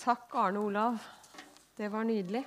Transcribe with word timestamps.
Takk, 0.00 0.32
Arne 0.32 0.58
Olav. 0.64 0.96
Det 1.76 1.88
var 1.92 2.06
nydelig. 2.08 2.40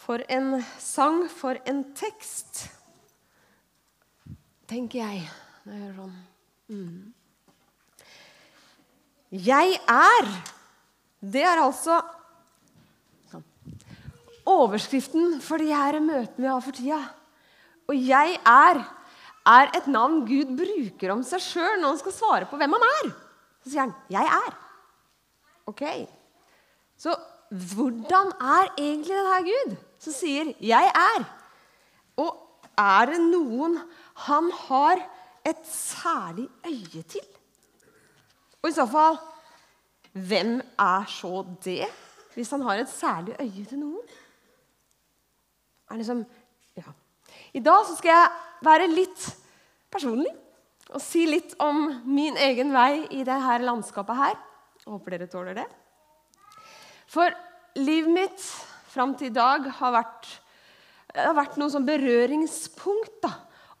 For 0.00 0.18
en 0.26 0.56
sang, 0.82 1.28
for 1.30 1.60
en 1.70 1.84
tekst, 1.94 2.64
tenker 4.66 4.98
jeg 4.98 5.20
når 5.62 5.76
jeg 5.76 5.82
hører 5.84 5.98
sånn. 6.00 6.16
Mm. 6.74 7.12
Jeg 9.46 9.76
er. 9.94 10.30
Det 11.22 11.44
er 11.46 11.62
altså 11.62 12.00
sånn, 13.30 13.44
overskriften 14.50 15.36
for 15.44 15.62
de 15.62 15.68
her 15.70 16.00
møtene 16.02 16.48
vi 16.48 16.50
har 16.50 16.64
for 16.64 16.74
tida. 16.74 16.98
Og 17.86 17.94
'jeg 17.94 18.40
er' 18.42 18.82
er 19.46 19.70
et 19.76 19.86
navn 19.86 20.26
Gud 20.26 20.50
bruker 20.58 21.14
om 21.14 21.22
seg 21.22 21.40
sjøl 21.40 21.78
når 21.78 21.88
han 21.88 22.02
skal 22.02 22.12
svare 22.12 22.50
på 22.50 22.58
hvem 22.58 22.74
han 22.74 22.88
er. 22.88 23.14
Så 23.62 23.70
sier 23.70 23.86
han 23.86 23.94
'jeg 24.10 24.26
er'. 24.26 24.69
Ok. 25.70 25.82
Så 26.98 27.14
hvordan 27.50 28.32
er 28.40 28.72
egentlig 28.78 29.16
denne 29.16 29.40
Gud 29.46 29.76
som 29.98 30.12
sier 30.12 30.54
'jeg 30.60 30.92
er'? 30.94 31.24
Og 32.16 32.36
er 32.78 33.06
det 33.06 33.20
noen 33.20 33.78
han 34.26 34.50
har 34.52 34.96
et 35.46 35.66
særlig 35.66 36.48
øye 36.66 37.02
til? 37.02 37.26
Og 38.62 38.70
i 38.70 38.72
så 38.72 38.86
fall 38.86 39.18
hvem 40.12 40.60
er 40.78 41.04
så 41.06 41.46
det, 41.64 41.86
hvis 42.34 42.50
han 42.50 42.62
har 42.62 42.74
et 42.74 42.88
særlig 42.88 43.36
øye 43.40 43.64
til 43.64 43.78
noen? 43.78 44.02
Er 45.90 45.96
liksom, 45.96 46.26
ja. 46.76 46.82
I 47.54 47.60
dag 47.60 47.86
skal 47.96 48.08
jeg 48.08 48.28
være 48.62 48.90
litt 48.90 49.36
personlig 49.90 50.30
og 50.90 51.00
si 51.02 51.24
litt 51.26 51.54
om 51.62 52.02
min 52.04 52.36
egen 52.36 52.72
vei 52.74 53.06
i 53.10 53.24
dette 53.26 53.58
landskapet 53.62 54.16
her. 54.16 54.38
Jeg 54.80 54.94
håper 54.94 55.12
dere 55.12 55.28
tåler 55.28 55.56
det. 55.58 55.66
For 57.10 57.34
livet 57.76 58.12
mitt 58.14 58.44
fram 58.90 59.12
til 59.18 59.28
i 59.28 59.34
dag 59.34 59.66
har 59.76 59.92
vært, 59.92 60.28
har 61.14 61.36
vært 61.36 61.58
noen 61.60 61.72
sånn 61.74 61.88
berøringspunkt 61.88 63.20
da, 63.24 63.34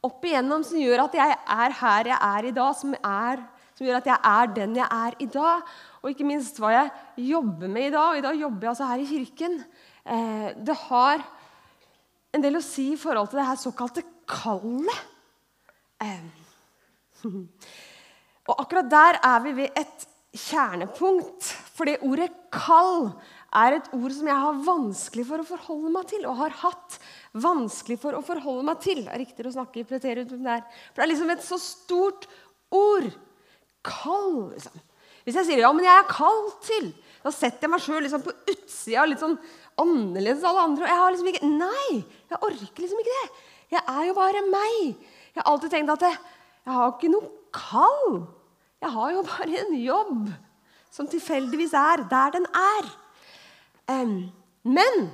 opp 0.04 0.24
igjennom 0.24 0.64
som 0.64 0.80
gjør 0.80 1.06
at 1.06 1.16
jeg 1.16 1.38
er 1.56 1.74
her 1.80 2.10
jeg 2.12 2.18
er 2.28 2.48
i 2.48 2.52
dag, 2.56 2.76
som, 2.76 2.92
er, 2.96 3.42
som 3.76 3.86
gjør 3.86 4.00
at 4.00 4.10
jeg 4.10 4.20
er 4.30 4.52
den 4.56 4.76
jeg 4.78 4.88
er 4.96 5.16
i 5.24 5.28
dag. 5.32 5.72
Og 6.00 6.12
ikke 6.12 6.28
minst 6.28 6.60
hva 6.60 6.72
jeg 6.74 6.92
jobber 7.30 7.72
med 7.72 7.88
i 7.88 7.94
dag. 7.96 8.12
Og 8.12 8.20
i 8.20 8.24
dag 8.24 8.44
jobber 8.44 8.66
jeg 8.66 8.72
altså 8.74 8.90
her 8.90 9.02
i 9.02 9.08
kirken. 9.08 9.58
Eh, 10.04 10.46
det 10.68 10.76
har 10.86 11.24
en 12.36 12.44
del 12.44 12.60
å 12.60 12.64
si 12.64 12.90
i 12.94 13.00
forhold 13.00 13.32
til 13.32 13.40
det 13.40 13.48
her 13.48 13.60
såkalte 13.60 14.06
kallet. 14.28 15.02
Eh. 16.00 16.22
Og 18.48 18.54
akkurat 18.56 18.88
der 18.90 19.20
er 19.24 19.44
vi 19.44 19.56
ved 19.60 19.76
et 19.80 20.08
kjernepunkt. 20.36 21.48
For 21.74 21.88
det 21.88 22.00
ordet 22.06 22.30
'kall' 22.52 23.12
er 23.50 23.78
et 23.78 23.88
ord 23.96 24.12
som 24.14 24.28
jeg 24.30 24.42
har 24.44 24.60
vanskelig 24.62 25.24
for 25.26 25.42
å 25.42 25.46
forholde 25.48 25.90
meg 25.90 26.06
til, 26.10 26.26
og 26.26 26.38
har 26.38 26.54
hatt 26.62 26.98
vanskelig 27.34 27.98
for 27.98 28.14
å 28.14 28.22
forholde 28.22 28.66
meg 28.68 28.78
til. 28.84 29.02
Det 29.04 29.10
er 29.14 29.22
riktigere 29.24 29.50
å 29.50 29.58
snakke 29.58 29.82
i 29.82 29.88
preteritum 29.88 30.44
der. 30.46 30.62
For 30.92 31.02
det 31.02 31.06
er 31.06 31.12
liksom 31.14 31.34
et 31.34 31.42
så 31.46 31.58
stort 31.58 32.28
ord. 32.70 33.10
Kall, 33.82 34.52
liksom. 34.52 34.76
Hvis 35.24 35.36
jeg 35.40 35.48
sier 35.48 35.62
ja, 35.64 35.72
men 35.72 35.84
jeg 35.84 35.98
er 35.98 36.08
kalt 36.10 36.60
til, 36.64 36.92
da 37.24 37.32
setter 37.34 37.66
jeg 37.66 37.72
meg 37.74 37.82
sjøl 37.84 38.02
liksom 38.04 38.22
på 38.24 38.32
utsida, 38.52 39.04
litt 39.08 39.20
sånn 39.20 39.38
annerledes 39.80 40.44
enn 40.44 40.50
alle 40.50 40.66
andre. 40.68 40.86
Og 40.86 40.92
jeg 40.92 41.00
har 41.02 41.14
liksom 41.14 41.30
ikke 41.32 41.50
Nei, 41.50 42.02
jeg 42.30 42.44
orker 42.48 42.84
liksom 42.84 43.02
ikke 43.02 43.16
det. 43.18 43.46
Jeg 43.76 43.82
er 43.82 44.04
jo 44.08 44.16
bare 44.16 44.44
meg. 44.46 45.08
Jeg 45.30 45.42
har 45.42 45.50
alltid 45.52 45.74
tenkt 45.74 45.94
at 45.94 46.06
jeg, 46.06 46.20
jeg 46.66 46.76
har 46.76 46.94
ikke 46.94 47.12
noe 47.12 47.30
kall. 47.54 48.22
Jeg 48.80 48.92
har 48.94 49.12
jo 49.12 49.24
bare 49.28 49.60
en 49.60 49.74
jobb 49.76 50.30
som 50.90 51.08
tilfeldigvis 51.10 51.74
er 51.76 52.04
der 52.10 52.36
den 52.36 52.46
er. 52.56 52.90
Men 54.64 55.08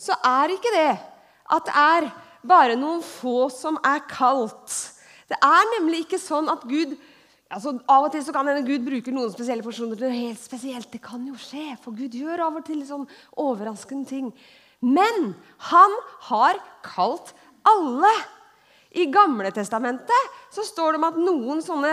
så 0.00 0.16
er 0.24 0.54
ikke 0.54 0.72
det 0.74 0.92
at 1.52 1.68
det 1.68 1.74
er 1.76 2.08
bare 2.48 2.76
noen 2.78 3.02
få 3.04 3.48
som 3.52 3.76
er 3.86 4.02
kalt. 4.10 4.72
Det 5.28 5.38
er 5.38 5.68
nemlig 5.76 6.06
ikke 6.06 6.20
sånn 6.20 6.50
at 6.52 6.64
Gud 6.68 6.96
altså 7.52 7.74
Av 7.84 8.06
og 8.06 8.14
til 8.14 8.22
så 8.24 8.32
kan 8.32 8.48
hende 8.48 8.64
Gud 8.64 8.86
bruker 8.86 9.12
noen 9.12 9.28
spesielle 9.28 9.64
personer 9.64 9.98
til 9.98 10.08
noe 10.08 10.16
helt 10.16 10.40
spesielt. 10.40 10.88
Det 10.88 11.02
kan 11.04 11.20
jo 11.28 11.36
skje, 11.36 11.74
for 11.84 11.92
Gud 11.92 12.14
gjør 12.16 12.46
av 12.46 12.56
og 12.56 12.64
til 12.64 12.80
sånn 12.88 13.04
overraskende 13.36 14.08
ting. 14.08 14.30
Men 14.80 15.34
han 15.68 15.96
har 16.30 16.56
kalt 16.86 17.34
alle. 17.68 18.12
I 18.96 19.04
Gamle 19.12 19.52
testamentet 19.52 20.32
så 20.52 20.64
står 20.64 20.94
det 20.96 21.02
om 21.02 21.06
at 21.10 21.20
noen 21.20 21.60
sånne 21.64 21.92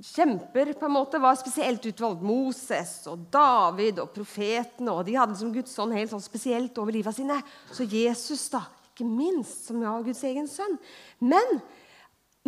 kjemper 0.00 0.72
på 0.78 0.86
en 0.88 0.94
måte 0.94 1.20
var 1.20 1.36
spesielt 1.36 1.84
utvalgt. 1.86 2.24
Moses 2.24 2.94
og 3.10 3.26
David 3.32 4.00
og 4.02 4.12
profetene. 4.14 4.92
og 4.94 5.04
De 5.06 5.16
hadde 5.18 5.34
liksom 5.34 5.52
Guds 5.54 5.74
ånd 5.82 5.96
helt 5.96 6.12
sånn 6.14 6.24
spesielt 6.24 6.78
over 6.80 6.94
livet 6.94 7.16
sine. 7.16 7.38
Så 7.74 7.84
Jesus, 7.84 8.48
da, 8.52 8.64
ikke 8.92 9.06
minst, 9.08 9.66
som 9.68 9.82
var 9.82 10.04
Guds 10.06 10.22
egen 10.28 10.48
sønn. 10.50 10.78
Men 11.20 11.60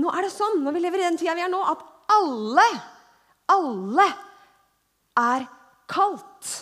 nå 0.01 0.11
er 0.11 0.27
det 0.27 0.35
sånn, 0.35 0.63
når 0.65 0.77
vi 0.77 0.85
lever 0.85 1.03
i 1.03 1.09
den 1.09 1.19
tida 1.21 1.37
vi 1.37 1.45
er 1.45 1.53
nå, 1.53 1.61
at 1.69 1.85
alle, 2.15 2.65
alle 3.53 4.07
er 5.21 5.45
kalt. 5.91 6.53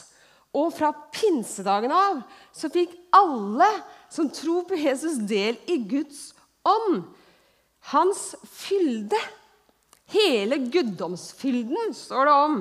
Og 0.53 0.69
fra 0.77 0.91
pinsedagen 1.15 1.95
av 1.97 2.21
så 2.53 2.69
fikk 2.73 2.93
alle 3.17 3.69
som 4.13 4.29
tror 4.29 4.67
på 4.69 4.77
Jesus, 4.77 5.17
del 5.25 5.57
i 5.71 5.79
Guds 5.89 6.35
ånd. 6.69 7.07
Hans 7.93 8.35
fylde. 8.45 9.19
Hele 10.13 10.59
guddomsfylden, 10.73 11.95
står 11.97 12.29
det 12.29 12.35
om, 12.47 12.59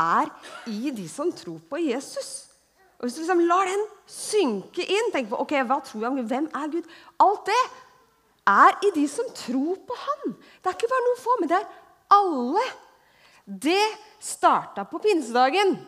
er 0.00 0.30
i 0.70 0.92
de 0.96 1.06
som 1.10 1.32
tror 1.36 1.60
på 1.68 1.80
Jesus. 1.82 2.50
Og 2.98 3.06
Hvis 3.06 3.16
du 3.16 3.22
liksom 3.22 3.44
lar 3.48 3.68
den 3.68 3.84
synke 4.08 4.84
inn 4.84 5.12
tenk 5.12 5.30
på, 5.30 5.38
ok, 5.40 5.54
hva 5.68 5.80
tror 5.84 6.02
jeg 6.02 6.10
om 6.10 6.18
Gud? 6.20 6.28
Hvem 6.28 6.48
er 6.52 6.72
Gud? 6.72 6.90
Alt 7.20 7.46
det 7.48 7.62
er 8.50 8.76
i 8.88 8.92
de 8.96 9.06
som 9.08 9.28
tror 9.36 9.78
på 9.86 9.96
Han. 10.04 10.34
Det 10.60 10.68
er 10.68 10.76
ikke 10.76 10.90
bare 10.90 11.06
noen 11.06 11.22
få, 11.22 11.36
men 11.40 11.50
det 11.52 11.60
er 11.60 11.70
alle. 12.16 12.66
Det 13.44 13.86
starta 14.22 14.84
på 14.88 15.00
pinsedagen. 15.02 15.78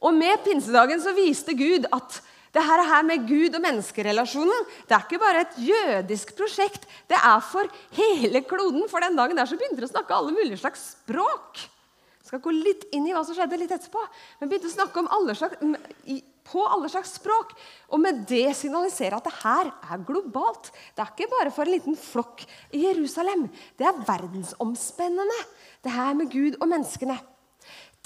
Og 0.00 0.14
med 0.14 0.44
pinsedagen 0.44 1.02
så 1.02 1.12
viste 1.16 1.56
Gud 1.58 1.88
at 1.92 2.20
det 2.54 2.64
her 2.64 3.02
med 3.06 3.26
Gud 3.28 3.56
og 3.56 3.64
menneskerelasjonen 3.64 4.68
det 4.88 4.96
er 4.96 5.04
ikke 5.04 5.20
bare 5.20 5.44
et 5.44 5.58
jødisk 5.60 6.34
prosjekt. 6.38 6.86
Det 7.10 7.18
er 7.18 7.42
for 7.44 7.68
hele 7.98 8.42
kloden. 8.48 8.86
For 8.88 9.04
den 9.04 9.18
dagen 9.18 9.36
der 9.36 9.48
så 9.48 9.58
begynte 9.58 9.82
de 9.82 9.88
å 9.88 9.92
snakke 9.92 10.16
alle 10.16 10.32
mulige 10.36 10.60
slags 10.60 10.94
språk. 10.96 11.60
Jeg 12.28 12.30
skal 12.30 12.42
gå 12.44 12.52
litt 12.56 12.88
inn 12.92 13.06
i 13.08 13.14
hva 13.16 13.22
som 13.24 13.36
skjedde 13.36 13.60
litt 13.60 13.72
etterpå. 13.72 14.00
Men 14.40 14.50
begynte 14.50 14.68
å 14.68 14.74
snakke 14.74 15.04
alle 15.16 15.36
slags, 15.36 15.60
på 16.48 16.64
alle 16.64 16.88
slags 16.92 17.14
språk. 17.18 17.54
Og 17.92 18.02
med 18.02 18.24
det 18.28 18.56
signalisere 18.56 19.20
at 19.20 19.28
det 19.28 19.36
her 19.42 19.70
er 19.72 20.04
globalt. 20.08 20.72
Det 20.96 21.04
er 21.04 21.12
ikke 21.12 21.30
bare 21.32 21.52
for 21.54 21.68
en 21.68 21.76
liten 21.76 21.96
flokk 22.00 22.44
i 22.72 22.84
Jerusalem. 22.86 23.46
Det 23.76 23.88
er 23.88 24.04
verdensomspennende, 24.08 25.40
det 25.84 25.94
her 25.94 26.16
med 26.16 26.32
Gud 26.32 26.58
og 26.60 26.68
menneskene. 26.72 27.18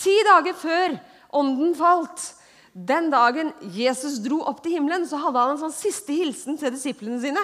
Ti 0.03 0.15
dager 0.27 0.57
før 0.59 0.97
ånden 1.39 1.77
falt, 1.79 2.33
den 2.73 3.11
dagen 3.13 3.53
Jesus 3.75 4.17
dro 4.25 4.41
opp 4.49 4.63
til 4.65 4.79
himmelen, 4.79 5.05
så 5.09 5.21
hadde 5.21 5.41
han 5.41 5.55
en 5.55 5.61
sånn 5.61 5.75
siste 5.77 6.15
hilsen 6.17 6.57
til 6.61 6.73
disiplene 6.73 7.21
sine. 7.21 7.43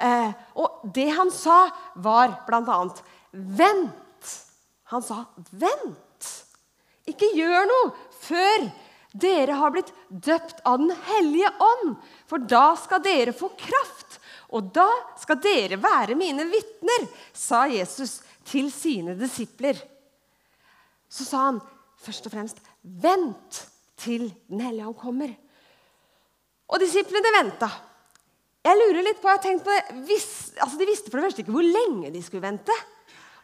Eh, 0.00 0.30
og 0.58 0.86
det 0.96 1.10
han 1.14 1.30
sa, 1.34 1.68
var 1.94 2.40
bl.a.: 2.48 2.78
Vent. 3.32 4.32
Han 4.92 5.02
sa, 5.04 5.24
'Vent. 5.50 6.30
Ikke 7.08 7.28
gjør 7.36 7.68
noe 7.68 7.92
før 8.24 8.68
dere 9.14 9.56
har 9.58 9.72
blitt 9.74 9.92
døpt 10.08 10.62
av 10.64 10.80
Den 10.80 10.92
hellige 11.08 11.50
ånd.' 11.60 11.96
For 12.26 12.38
da 12.38 12.74
skal 12.80 13.02
dere 13.04 13.36
få 13.36 13.52
kraft, 13.58 14.18
og 14.48 14.72
da 14.74 14.88
skal 15.20 15.40
dere 15.44 15.80
være 15.80 16.16
mine 16.16 16.46
vitner, 16.48 17.08
sa 17.32 17.66
Jesus 17.68 18.22
til 18.48 18.72
sine 18.72 19.16
disipler. 19.18 19.76
Så 21.08 21.24
sa 21.28 21.46
han 21.50 21.62
først 22.00 22.26
og 22.26 22.32
fremst, 22.32 22.58
'Vent 22.84 23.73
til 24.00 24.28
Den 24.48 24.60
hellige 24.64 24.88
ånd 24.88 24.98
kommer. 24.98 25.34
Og 26.72 26.80
disiplene 26.82 27.32
venta. 27.34 27.68
Jeg 28.64 28.80
lurer 28.80 29.04
litt 29.04 29.20
på, 29.20 29.28
jeg 29.28 29.42
tenkte 29.44 29.68
på 29.68 29.74
det, 29.74 29.96
vis, 30.08 30.28
altså 30.56 30.78
De 30.80 30.88
visste 30.88 31.10
for 31.10 31.20
det 31.20 31.28
første 31.28 31.44
ikke 31.44 31.54
hvor 31.54 31.66
lenge 31.66 32.12
de 32.14 32.22
skulle 32.24 32.46
vente. 32.46 32.76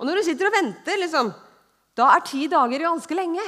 Og 0.00 0.08
når 0.08 0.16
du 0.16 0.24
sitter 0.24 0.48
og 0.48 0.54
venter, 0.56 0.96
liksom, 1.02 1.28
da 1.98 2.06
er 2.14 2.24
ti 2.24 2.46
dager 2.48 2.86
ganske 2.86 3.18
lenge. 3.18 3.44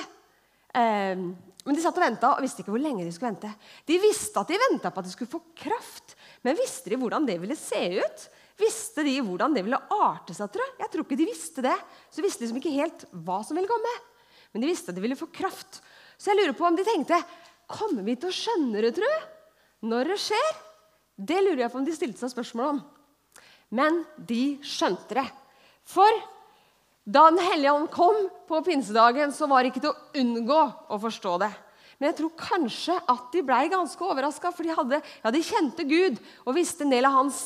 Eh, 0.77 1.25
men 1.63 1.79
de 1.79 1.83
satt 1.85 1.97
og 1.97 2.05
venta 2.05 2.35
og 2.35 2.45
visste 2.45 2.61
ikke 2.61 2.75
hvor 2.75 2.83
lenge 2.83 3.07
de 3.07 3.15
skulle 3.15 3.33
vente. 3.33 3.53
De 3.89 3.99
visste 4.03 4.41
at 4.43 4.51
de 4.51 4.61
venta 4.61 4.91
på 4.93 5.01
at 5.01 5.09
de 5.09 5.15
skulle 5.15 5.33
få 5.33 5.41
kraft, 5.57 6.17
men 6.45 6.59
visste 6.59 6.93
de 6.93 6.99
hvordan 7.01 7.27
det 7.29 7.39
ville 7.41 7.57
se 7.57 7.81
ut? 8.03 8.25
Visste 8.61 9.05
de 9.07 9.15
hvordan 9.25 9.55
det 9.57 9.63
ville 9.65 9.81
arte 9.97 10.35
seg? 10.37 10.51
tror 10.53 10.67
Jeg 10.67 10.81
Jeg 10.83 10.93
tror 10.93 11.07
ikke 11.07 11.21
de 11.23 11.31
visste 11.31 11.65
det. 11.65 11.77
Så 12.11 12.21
de 12.21 12.27
visste 12.27 12.45
liksom 12.45 12.61
ikke 12.61 12.75
helt 12.75 13.07
hva 13.25 13.41
som 13.47 13.57
ville 13.57 13.71
komme. 13.71 13.95
Men 14.53 14.65
de 14.65 14.69
visste 14.69 14.93
at 14.93 14.99
de 14.99 15.05
ville 15.05 15.17
få 15.17 15.31
kraft. 15.33 15.81
Så 16.23 16.31
jeg 16.31 16.39
lurer 16.39 16.55
på 16.55 16.67
om 16.69 16.79
de 16.79 16.87
tenkte 16.87 17.19
Kommer 17.73 18.05
vi 18.07 18.15
til 18.21 18.29
å 18.29 18.37
skjønne 18.37 18.83
det, 18.85 18.93
tru? 18.99 19.09
Når 19.89 20.13
det 20.13 20.19
skjer? 20.21 20.51
Det 21.17 21.39
lurer 21.41 21.65
jeg 21.65 21.73
på 21.73 21.81
om 21.81 21.87
de 21.87 21.95
stilte 21.97 22.21
seg 22.21 22.33
spørsmål 22.35 22.75
om. 22.75 22.81
Men 23.73 24.03
de 24.29 24.59
skjønte 24.67 25.17
det. 25.17 25.27
For 25.89 26.21
Da 27.03 27.25
Den 27.33 27.41
hellige 27.43 27.73
ånd 27.75 27.89
kom 27.91 28.29
på 28.47 28.61
pinsedagen, 28.63 29.33
så 29.35 29.49
var 29.51 29.63
det 29.63 29.73
ikke 29.73 29.81
til 29.83 29.91
å 29.91 30.21
unngå 30.21 30.61
å 30.95 30.99
forstå 31.03 31.33
det. 31.43 31.49
Men 31.99 32.11
jeg 32.11 32.19
tror 32.21 32.37
kanskje 32.39 32.95
at 33.11 33.33
de 33.35 33.43
ble 33.47 33.59
ganske 33.73 34.07
overraska, 34.07 34.53
for 34.55 34.63
de, 34.63 34.77
hadde, 34.77 35.01
ja, 35.25 35.33
de 35.35 35.43
kjente 35.43 35.87
Gud 35.89 36.21
og 36.45 36.55
visste 36.55 36.87
en 36.87 36.95
del 36.95 37.09
av 37.09 37.17
hans 37.17 37.41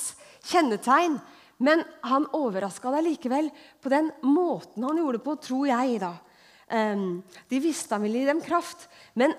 kjennetegn. 0.50 1.16
Men 1.56 1.86
han 2.04 2.28
overraska 2.36 2.92
deg 2.98 3.06
likevel 3.06 3.48
på 3.80 3.92
den 3.92 4.10
måten 4.28 4.84
han 4.84 5.00
gjorde 5.00 5.22
det 5.22 5.24
på, 5.24 5.38
tror 5.46 5.70
jeg. 5.70 6.00
da. 6.04 6.12
De 6.66 7.60
visste 7.62 7.94
han 7.94 8.02
ville 8.02 8.22
gi 8.22 8.28
dem 8.28 8.42
kraft, 8.42 8.88
men 9.14 9.34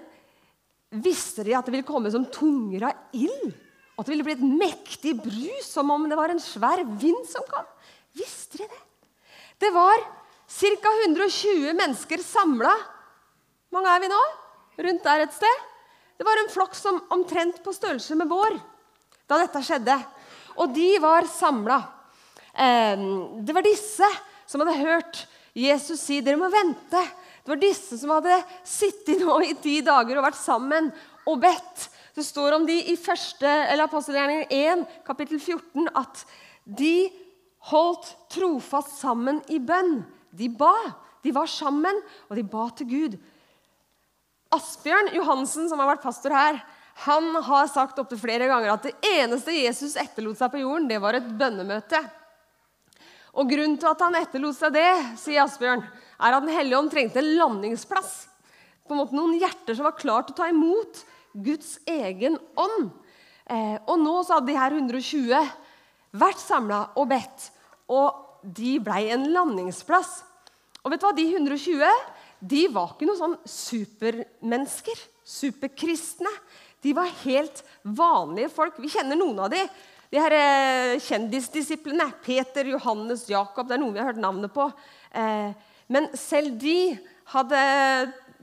visste 1.03 1.44
de 1.44 1.56
at 1.57 1.68
det 1.68 1.74
ville 1.75 1.88
komme 1.88 2.12
som 2.13 2.25
tunger 2.31 2.88
av 2.88 3.18
ild? 3.18 3.51
At 3.97 4.06
det 4.06 4.13
ville 4.13 4.27
bli 4.27 4.35
et 4.38 4.45
mektig 4.45 5.15
brus, 5.19 5.68
som 5.74 5.89
om 5.91 6.06
det 6.07 6.18
var 6.19 6.29
en 6.31 6.41
svær 6.41 6.83
vind 7.01 7.24
som 7.27 7.44
kom? 7.50 7.65
Visste 8.15 8.62
de 8.62 8.69
det? 8.69 8.83
Det 9.57 9.71
var 9.74 9.97
ca. 10.47 10.91
120 11.03 11.74
mennesker 11.74 12.21
samla. 12.24 12.75
mange 13.73 13.89
er 13.89 14.00
vi 14.00 14.12
nå? 14.12 14.21
Rundt 14.77 15.03
der 15.03 15.25
et 15.25 15.33
sted. 15.33 15.63
Det 16.18 16.25
var 16.25 16.39
en 16.39 16.50
flokk 16.53 16.75
som 16.77 17.01
omtrent 17.13 17.59
på 17.65 17.73
størrelse 17.73 18.15
med 18.15 18.30
vår 18.30 18.56
da 19.27 19.41
dette 19.41 19.62
skjedde. 19.65 19.97
Og 20.57 20.71
de 20.73 20.97
var 21.03 21.27
samla. 21.30 21.81
Det 22.53 23.53
var 23.53 23.65
disse 23.65 24.07
som 24.47 24.63
hadde 24.63 24.77
hørt 24.80 25.25
Jesus 25.57 26.00
si 26.06 26.21
dere 26.21 26.39
må 26.39 26.47
vente. 26.53 27.01
Det 27.47 27.53
var 27.53 27.59
disse 27.61 27.95
som 27.95 28.11
hadde 28.11 28.41
sittet 28.67 29.21
nå 29.23 29.38
i 29.45 29.53
ti 29.63 29.77
dager 29.79 30.17
og 30.19 30.25
vært 30.25 30.35
sammen 30.35 30.89
og 31.23 31.38
bedt. 31.39 31.85
Det 32.11 32.25
står 32.27 32.57
om 32.57 32.65
de 32.67 32.75
i 32.91 32.97
første, 32.99 33.47
eller 33.47 33.85
apostelgjerningen 33.85 34.49
1, 34.51 34.81
kapittel 35.07 35.39
14, 35.39 35.85
at 35.95 36.25
de 36.67 37.07
holdt 37.69 38.09
trofast 38.35 38.97
sammen 38.99 39.39
i 39.47 39.61
bønn. 39.63 40.01
De 40.35 40.49
ba. 40.51 40.73
De 41.23 41.31
var 41.31 41.47
sammen, 41.47 42.01
og 42.27 42.35
de 42.35 42.44
ba 42.44 42.65
til 42.75 42.89
Gud. 42.91 43.15
Asbjørn 44.57 45.13
Johansen, 45.15 45.69
som 45.71 45.79
har 45.79 45.94
vært 45.94 46.03
pastor 46.03 46.35
her, 46.35 46.59
han 47.05 47.29
har 47.47 47.69
sagt 47.71 48.01
opptil 48.03 48.19
flere 48.19 48.49
ganger 48.51 48.73
at 48.73 48.89
det 48.89 49.13
eneste 49.21 49.55
Jesus 49.55 49.95
etterlot 49.95 50.35
seg 50.41 50.51
på 50.51 50.65
jorden, 50.65 50.89
det 50.91 50.99
var 50.99 51.15
et 51.15 51.31
bønnemøte. 51.39 52.03
Og 53.39 53.47
Grunnen 53.47 53.79
til 53.79 53.88
at 53.88 54.03
han 54.03 54.19
etterlot 54.19 54.59
seg 54.59 54.75
det, 54.75 54.91
sier 55.23 55.45
Asbjørn, 55.45 55.85
er 56.18 56.38
at 56.38 56.46
Den 56.46 56.54
hellige 56.56 56.80
ånd 56.80 56.92
trengte 56.94 57.22
en 57.22 57.36
landingsplass. 57.38 58.28
På 58.88 58.96
en 58.96 59.02
måte 59.04 59.18
Noen 59.18 59.38
hjerter 59.40 59.78
som 59.78 59.88
var 59.88 59.98
klar 60.00 60.25
til 60.25 60.36
å 60.36 60.40
ta 60.42 60.50
imot 60.50 61.04
Guds 61.34 61.78
egen 61.86 62.40
ånd. 62.58 62.90
Eh, 63.48 63.78
og 63.86 64.00
nå 64.02 64.16
så 64.25 64.38
hadde 64.38 64.52
de 64.52 64.60
her 64.60 64.75
120 64.75 65.52
vært 66.18 66.42
samla 66.42 66.81
og 66.98 67.10
bedt 67.12 67.52
og 67.88 68.42
de 68.44 68.78
blei 68.84 69.08
en 69.14 69.28
landingsplass. 69.34 70.22
Og 70.84 70.92
vet 70.92 71.02
du 71.02 71.08
hva? 71.08 71.16
De 71.16 71.28
120 71.34 71.84
de 72.38 72.68
var 72.69 72.94
ikke 72.94 73.08
noen 73.10 73.19
sånn 73.19 73.38
supermennesker. 73.50 75.00
Superkristne. 75.28 76.31
De 76.86 76.94
var 76.96 77.10
helt 77.24 77.64
vanlige 77.81 78.52
folk. 78.54 78.78
Vi 78.80 78.92
kjenner 78.94 79.18
noen 79.19 79.40
av 79.48 79.50
de. 79.52 79.64
De 80.14 80.22
her 80.22 80.36
eh, 80.38 81.00
kjendisdisiplene. 81.04 82.06
Peter, 82.24 82.69
Johannes, 82.75 83.25
Jakob. 83.31 83.68
Det 83.68 83.75
er 83.75 83.81
noen 83.81 83.96
vi 83.96 84.04
har 84.04 84.12
hørt 84.12 84.22
navnet 84.22 84.54
på. 84.54 84.69
Eh, 85.18 85.50
men 85.88 86.10
selv 86.18 86.57
de 86.62 86.98
hadde 87.34 87.62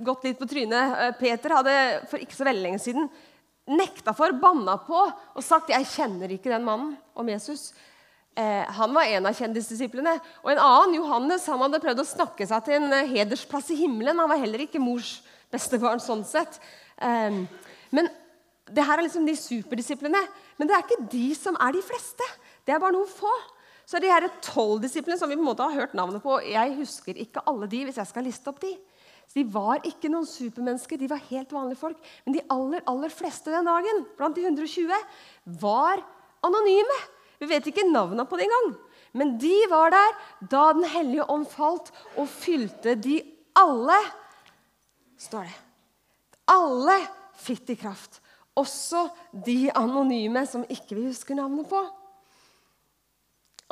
gått 0.04 0.24
litt 0.26 0.40
på 0.40 0.48
trynet. 0.48 0.98
Eh, 0.98 1.14
Peter 1.20 1.56
hadde 1.58 1.76
for 2.10 2.22
ikke 2.22 2.36
så 2.36 2.46
veldig 2.48 2.66
lenge 2.66 2.82
siden 2.82 3.08
nekta 3.64 4.12
for, 4.16 4.32
banna 4.36 4.76
på 4.76 5.00
og 5.00 5.42
sagt 5.44 5.70
'Jeg 5.70 5.86
kjenner 5.88 6.28
ikke 6.28 6.52
den 6.52 6.64
mannen' 6.64 6.96
om 7.16 7.28
Jesus. 7.28 7.72
Eh, 8.36 8.64
han 8.66 8.94
var 8.94 9.02
en 9.02 9.26
av 9.26 9.34
kjendisdisiplene. 9.34 10.18
Og 10.42 10.50
en 10.50 10.58
annen, 10.58 10.96
Johannes, 10.98 11.46
han 11.46 11.60
hadde 11.62 11.80
prøvd 11.80 12.02
å 12.02 12.08
snakke 12.08 12.46
seg 12.46 12.64
til 12.64 12.74
en 12.74 12.92
eh, 12.92 13.06
hedersplass 13.06 13.70
i 13.70 13.78
himmelen. 13.78 14.18
Han 14.18 14.28
var 14.28 14.42
heller 14.42 14.58
ikke 14.58 14.82
mors 14.82 15.22
bestebarn 15.54 16.02
sånn 16.02 16.24
sett. 16.26 16.58
Eh, 16.98 17.30
men 17.94 18.10
det 18.66 18.84
her 18.84 18.98
er 18.98 19.06
liksom 19.06 19.26
de 19.26 19.36
superdisiplene. 19.38 20.18
Men 20.58 20.68
det 20.68 20.74
er 20.74 20.82
ikke 20.82 21.10
de 21.12 21.28
som 21.38 21.56
er 21.62 21.76
de 21.76 21.82
fleste. 21.86 22.26
Det 22.66 22.74
er 22.74 22.82
bare 22.82 22.96
noen 22.96 23.10
få. 23.10 23.30
Så 23.84 24.00
de 24.00 24.08
her 24.08 24.26
tolv 24.44 24.80
disiplene 24.82 25.18
som 25.20 25.28
vi 25.28 25.36
på 25.36 25.44
en 25.44 25.50
måte 25.50 25.64
har 25.66 25.76
hørt 25.76 25.96
navnet 25.96 26.22
på 26.24 26.38
Jeg 26.46 26.76
husker 26.78 27.18
ikke 27.20 27.42
alle 27.50 27.68
de 27.70 27.82
hvis 27.84 28.00
jeg 28.00 28.08
skal 28.10 28.24
liste 28.24 28.48
opp 28.50 28.62
de. 28.62 28.72
Så 29.28 29.40
De 29.40 29.44
var 29.52 29.84
ikke 29.88 30.10
noen 30.12 30.28
supermennesker, 30.28 31.00
de 31.00 31.08
var 31.10 31.22
helt 31.30 31.52
vanlige 31.52 31.80
folk. 31.80 32.00
Men 32.24 32.36
de 32.36 32.44
aller, 32.52 32.84
aller 32.88 33.12
fleste 33.12 33.52
den 33.52 33.68
dagen, 33.68 34.04
blant 34.18 34.36
de 34.36 34.44
120, 34.44 34.92
var 35.60 36.02
anonyme. 36.44 36.98
Vi 37.40 37.48
vet 37.50 37.68
ikke 37.68 37.86
navnene 37.88 38.26
på 38.28 38.38
det 38.38 38.48
engang. 38.48 38.74
Men 39.14 39.36
de 39.38 39.54
var 39.70 39.92
der 39.94 40.16
da 40.50 40.64
Den 40.74 40.84
hellige 40.90 41.26
ånd 41.30 41.46
falt 41.50 41.92
og 42.16 42.28
fylte 42.28 42.96
de 42.98 43.20
alle. 43.56 43.98
Står 45.18 45.46
det. 45.46 45.58
Alle 46.50 46.96
fikk 47.40 47.66
de 47.68 47.76
kraft. 47.80 48.20
Også 48.58 49.08
de 49.46 49.70
anonyme 49.74 50.44
som 50.46 50.66
ikke 50.68 50.98
vi 50.98 51.08
husker 51.08 51.38
navnet 51.38 51.68
på. 51.70 51.80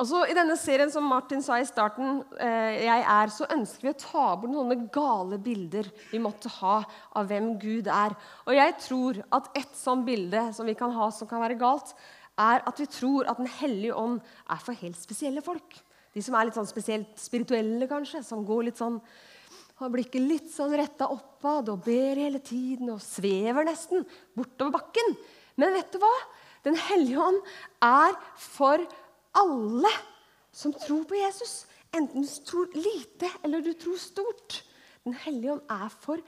Og 0.01 0.07
så 0.09 0.23
I 0.25 0.33
denne 0.33 0.55
serien 0.57 0.89
som 0.91 1.05
Martin 1.05 1.43
sa 1.45 1.59
i 1.61 1.67
starten, 1.69 2.23
eh, 2.41 2.81
jeg 2.87 3.03
er, 3.05 3.29
så 3.29 3.45
ønsker 3.53 3.85
vi 3.85 3.91
å 3.91 3.99
ta 4.01 4.25
bort 4.35 4.49
noen 4.49 4.87
gale 4.93 5.37
bilder 5.37 5.89
vi 6.09 6.21
måtte 6.21 6.49
ha 6.57 6.79
av 7.13 7.29
hvem 7.29 7.51
Gud 7.61 7.87
er. 7.87 8.15
Og 8.47 8.57
jeg 8.57 8.73
tror 8.81 9.21
at 9.37 9.51
et 9.59 9.77
sånt 9.77 10.07
bilde 10.07 10.47
som 10.57 10.65
vi 10.65 10.73
kan 10.79 10.91
ha 10.97 11.11
som 11.13 11.29
kan 11.29 11.43
være 11.45 11.59
galt, 11.61 11.93
er 12.41 12.63
at 12.65 12.79
vi 12.81 12.89
tror 12.89 13.29
at 13.29 13.37
Den 13.37 13.51
hellige 13.59 13.93
ånd 13.93 14.17
er 14.49 14.57
for 14.65 14.73
helt 14.73 14.97
spesielle 14.97 15.43
folk. 15.45 15.77
De 16.13 16.21
som 16.21 16.33
er 16.33 16.49
litt 16.49 16.57
sånn 16.57 16.69
spesielt 16.69 17.13
spirituelle, 17.21 17.85
kanskje, 17.89 18.23
som 18.25 18.45
går 18.45 18.69
litt 18.69 18.81
sånn 18.81 18.97
har 19.81 19.89
blikket 19.89 20.21
litt 20.21 20.49
sånn 20.53 20.73
retta 20.77 21.09
oppad 21.11 21.69
og 21.73 21.81
ber 21.85 22.19
hele 22.21 22.39
tiden 22.45 22.91
og 22.93 23.01
svever 23.01 23.65
nesten 23.65 24.05
bortover 24.37 24.77
bakken. 24.77 25.15
Men 25.57 25.73
vet 25.73 25.93
du 25.93 25.99
hva? 26.01 26.13
Den 26.63 26.77
hellige 26.79 27.19
ånd 27.19 27.39
er 27.83 28.13
for 28.39 28.83
alle 29.37 29.91
som 30.53 30.73
tror 30.73 31.03
på 31.09 31.17
Jesus. 31.17 31.65
Enten 31.93 32.25
du 32.25 32.45
tror 32.47 32.69
lite 32.73 33.29
eller 33.43 33.61
du 33.61 33.73
tror 33.73 33.97
stort. 34.01 34.63
Den 35.03 35.17
hellige 35.25 35.57
ånd 35.57 35.71
er 35.71 35.93
for 36.01 36.21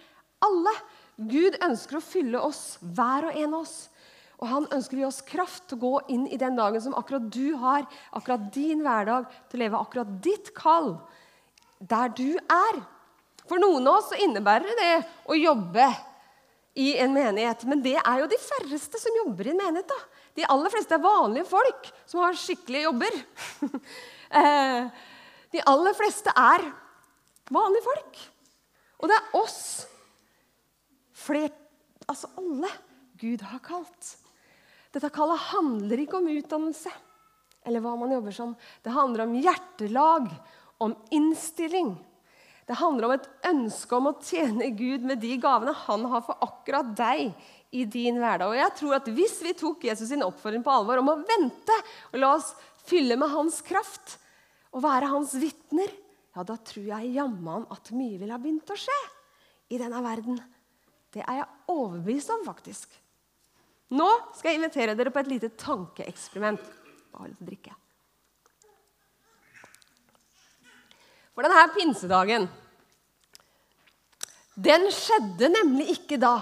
alle. 0.44 0.74
Gud 1.16 1.58
ønsker 1.64 2.00
å 2.00 2.04
fylle 2.04 2.42
oss, 2.44 2.78
hver 2.82 3.30
og 3.30 3.38
en 3.40 3.54
av 3.54 3.62
oss, 3.64 3.76
og 4.36 4.50
han 4.52 4.66
ønsker 4.76 4.98
å 4.98 5.00
gi 5.00 5.08
oss 5.08 5.22
kraft 5.24 5.70
til 5.70 5.78
å 5.78 5.84
gå 5.86 5.94
inn 6.12 6.26
i 6.28 6.40
den 6.40 6.58
dagen 6.58 6.82
som 6.84 6.96
akkurat 6.98 7.30
du 7.32 7.56
har, 7.62 7.86
akkurat 8.12 8.50
din 8.54 8.84
hverdag, 8.84 9.30
til 9.48 9.62
å 9.62 9.64
leve 9.64 9.80
akkurat 9.80 10.12
ditt 10.26 10.52
kall 10.58 10.98
der 11.80 12.12
du 12.18 12.36
er. 12.36 12.82
For 13.48 13.62
noen 13.62 13.88
av 13.88 14.02
oss 14.02 14.12
så 14.12 14.20
innebærer 14.26 14.76
det 14.82 14.92
å 15.32 15.38
jobbe 15.40 15.88
i 16.76 16.92
en 17.00 17.14
menighet. 17.16 17.64
Men 17.70 17.84
det 17.86 17.96
er 18.02 18.22
jo 18.22 18.30
de 18.32 18.42
færreste 18.42 19.00
som 19.00 19.22
jobber 19.24 19.48
i 19.48 19.54
en 19.54 19.62
menighet. 19.62 19.88
da. 19.88 20.15
De 20.36 20.46
aller 20.52 20.74
fleste 20.74 20.98
er 20.98 21.04
vanlige 21.04 21.48
folk 21.48 21.90
som 22.06 22.24
har 22.26 22.40
skikkelige 22.40 22.90
jobber. 22.90 23.22
Eh, 24.36 24.88
de 25.54 25.62
aller 25.70 25.94
fleste 25.96 26.32
er 26.36 26.64
vanlige 27.54 27.86
folk. 27.86 28.18
Og 29.00 29.08
det 29.08 29.16
er 29.16 29.36
oss, 29.38 29.86
flert, 31.16 31.56
altså 32.10 32.32
alle, 32.42 32.72
Gud 33.22 33.46
har 33.48 33.62
kalt. 33.64 34.10
Dette 34.92 35.14
kallet 35.14 35.46
handler 35.54 36.02
ikke 36.04 36.20
om 36.20 36.28
utdannelse 36.34 36.92
eller 37.66 37.86
hva 37.86 37.96
man 38.02 38.12
jobber 38.18 38.36
som. 38.36 38.52
Det 38.84 38.94
handler 38.94 39.26
om 39.26 39.38
hjertelag, 39.40 40.28
om 40.84 40.98
innstilling. 41.16 41.96
Det 42.66 42.78
handler 42.80 43.08
om 43.08 43.16
et 43.16 43.28
ønske 43.50 43.98
om 43.98 44.10
å 44.10 44.18
tjene 44.26 44.72
Gud 44.78 45.06
med 45.06 45.22
de 45.22 45.36
gavene 45.42 45.74
han 45.86 46.06
har 46.12 46.24
for 46.26 46.42
akkurat 46.46 46.92
deg 46.98 47.32
i 47.76 47.84
din 47.90 48.20
hverdag. 48.22 48.52
Og 48.52 48.58
jeg 48.58 48.76
tror 48.80 48.98
at 48.98 49.12
Hvis 49.12 49.38
vi 49.44 49.54
tok 49.58 49.84
Jesus 49.88 50.10
sin 50.12 50.24
oppfordring 50.26 50.64
på 50.66 50.74
alvor 50.74 51.02
om 51.02 51.12
å 51.12 51.20
vente 51.22 51.78
og 52.14 52.20
la 52.22 52.32
oss 52.38 52.54
fylle 52.86 53.18
med 53.20 53.32
hans 53.34 53.62
kraft 53.66 54.18
og 54.76 54.84
være 54.86 55.12
hans 55.12 55.34
vitner, 55.40 55.92
ja, 56.36 56.44
da 56.44 56.58
tror 56.60 56.90
jeg 56.90 57.16
jammen 57.16 57.64
at 57.72 57.94
mye 57.96 58.20
ville 58.20 58.36
ha 58.36 58.42
begynt 58.42 58.72
å 58.72 58.80
skje 58.80 59.00
i 59.72 59.80
denne 59.80 60.02
verden. 60.04 60.40
Det 61.16 61.24
er 61.24 61.40
jeg 61.40 61.72
overbevist 61.72 62.32
om, 62.36 62.44
faktisk. 62.48 62.92
Nå 63.96 64.08
skal 64.36 64.52
jeg 64.52 64.60
invitere 64.60 64.98
dere 64.98 65.14
på 65.14 65.22
et 65.22 65.32
lite 65.32 65.52
tankeeksperiment. 65.56 66.64
Bare 67.16 67.32
litt 67.32 67.46
drikke. 67.48 67.76
For 71.36 71.44
denne 71.44 71.64
pinsedagen 71.76 72.46
Den 74.56 74.86
skjedde 74.96 75.50
nemlig 75.52 75.90
ikke 75.98 76.20
da. 76.20 76.36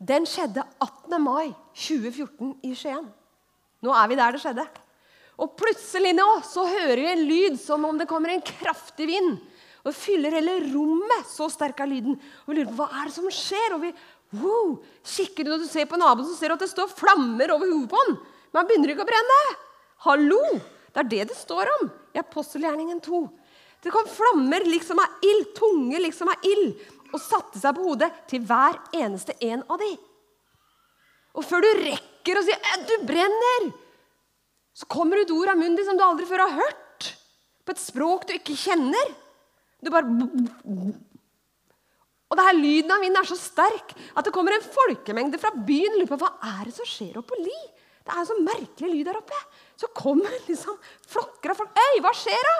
Den 0.00 0.24
skjedde 0.24 0.64
18. 0.80 1.16
mai 1.20 1.50
2014 1.76 2.54
i 2.64 2.72
Skien. 2.78 3.04
Nå 3.84 3.92
er 3.92 4.08
vi 4.08 4.16
der 4.16 4.32
det 4.32 4.40
skjedde. 4.40 4.64
Og 5.40 5.52
plutselig 5.56 6.14
nå 6.16 6.28
så 6.44 6.64
hører 6.68 7.00
vi 7.00 7.10
en 7.10 7.26
lyd 7.28 7.58
som 7.60 7.84
om 7.88 8.00
det 8.00 8.08
kommer 8.08 8.32
en 8.32 8.44
kraftig 8.44 9.08
vind. 9.10 9.36
Og 9.84 9.96
fyller 9.96 10.36
hele 10.36 10.58
rommet, 10.70 11.28
så 11.28 11.48
sterk 11.52 11.80
er 11.80 11.88
lyden. 11.88 12.16
Og 12.44 12.52
vi 12.52 12.58
lurer 12.58 12.72
på 12.72 12.80
hva 12.80 12.88
er 13.00 13.08
det 13.08 13.16
som 13.16 13.28
skjer. 13.32 13.76
Og 13.76 13.86
vi 13.86 13.92
Wow! 14.38 14.76
Kikker 15.02 15.48
når 15.48 15.64
du 15.64 15.66
ser 15.66 15.88
på 15.90 15.98
naboen, 15.98 16.28
så 16.28 16.36
ser 16.38 16.52
du 16.52 16.54
at 16.54 16.62
det 16.62 16.70
står 16.70 16.92
flammer 16.94 17.50
over 17.50 17.66
hodet 17.66 17.88
på 17.90 17.98
han. 17.98 18.12
Men 18.52 18.60
han 18.60 18.68
begynner 18.68 18.92
ikke 18.92 19.02
å 19.02 19.08
brenne. 19.08 19.38
Hallo! 20.06 20.42
Det 20.90 21.02
er 21.02 21.08
det 21.10 21.24
det 21.32 21.38
står 21.38 21.70
om 21.76 21.88
i 22.14 22.20
apostelgjerningen 22.22 23.02
2. 23.02 23.20
Det 23.82 23.90
kom 23.94 24.06
flammer 24.10 24.62
liksom 24.68 25.00
av 25.02 25.24
ild, 25.24 25.50
tunge 25.56 25.98
liksom 26.02 26.30
av 26.30 26.46
ild, 26.46 26.78
og 27.10 27.22
satte 27.22 27.60
seg 27.60 27.76
på 27.76 27.86
hodet 27.88 28.10
til 28.30 28.44
hver 28.46 28.78
eneste 28.96 29.36
en 29.46 29.64
av 29.66 29.80
de. 29.80 29.90
Og 31.38 31.46
før 31.46 31.62
du 31.64 31.70
rekker 31.84 32.38
å 32.38 32.44
si 32.44 32.54
'du 32.86 32.96
brenner', 33.06 33.72
så 34.74 34.86
kommer 34.86 35.20
ut 35.20 35.30
ord 35.30 35.52
av 35.52 35.58
munnen 35.58 35.76
din 35.76 35.84
som 35.84 35.96
du 35.96 36.02
aldri 36.02 36.26
før 36.26 36.46
har 36.46 36.56
hørt. 36.62 37.14
På 37.64 37.74
et 37.74 37.82
språk 37.82 38.26
du 38.26 38.34
ikke 38.34 38.56
kjenner. 38.56 39.14
Du 39.82 39.90
bare 39.90 40.06
Og 42.30 42.36
det 42.38 42.46
her 42.46 42.54
lyden 42.54 42.90
av 42.94 43.00
vinden 43.02 43.18
er 43.18 43.26
så 43.26 43.36
sterk 43.36 43.90
at 44.14 44.24
det 44.24 44.32
kommer 44.32 44.54
en 44.54 44.62
folkemengde 44.62 45.38
fra 45.38 45.50
byen 45.50 45.98
lurer 45.98 46.06
på 46.06 46.18
hva 46.20 46.30
er 46.60 46.68
det 46.68 46.74
som 46.76 46.86
skjer 46.86 47.18
oppe 47.18 47.34
på 47.34 47.42
Li. 47.42 47.60
Det 48.06 48.12
er 48.14 48.20
en 48.22 48.28
så 48.28 48.36
merkelig 48.38 48.90
lyd 48.92 49.08
der 49.08 49.18
oppe. 49.18 49.36
Så 49.76 49.90
kommer 49.94 50.30
liksom 50.48 50.78
flokker 51.10 51.50
av 51.52 51.58
folk. 51.58 51.74
Øy, 51.74 52.00
hva 52.04 52.12
skjer 52.16 52.46
da? 52.46 52.54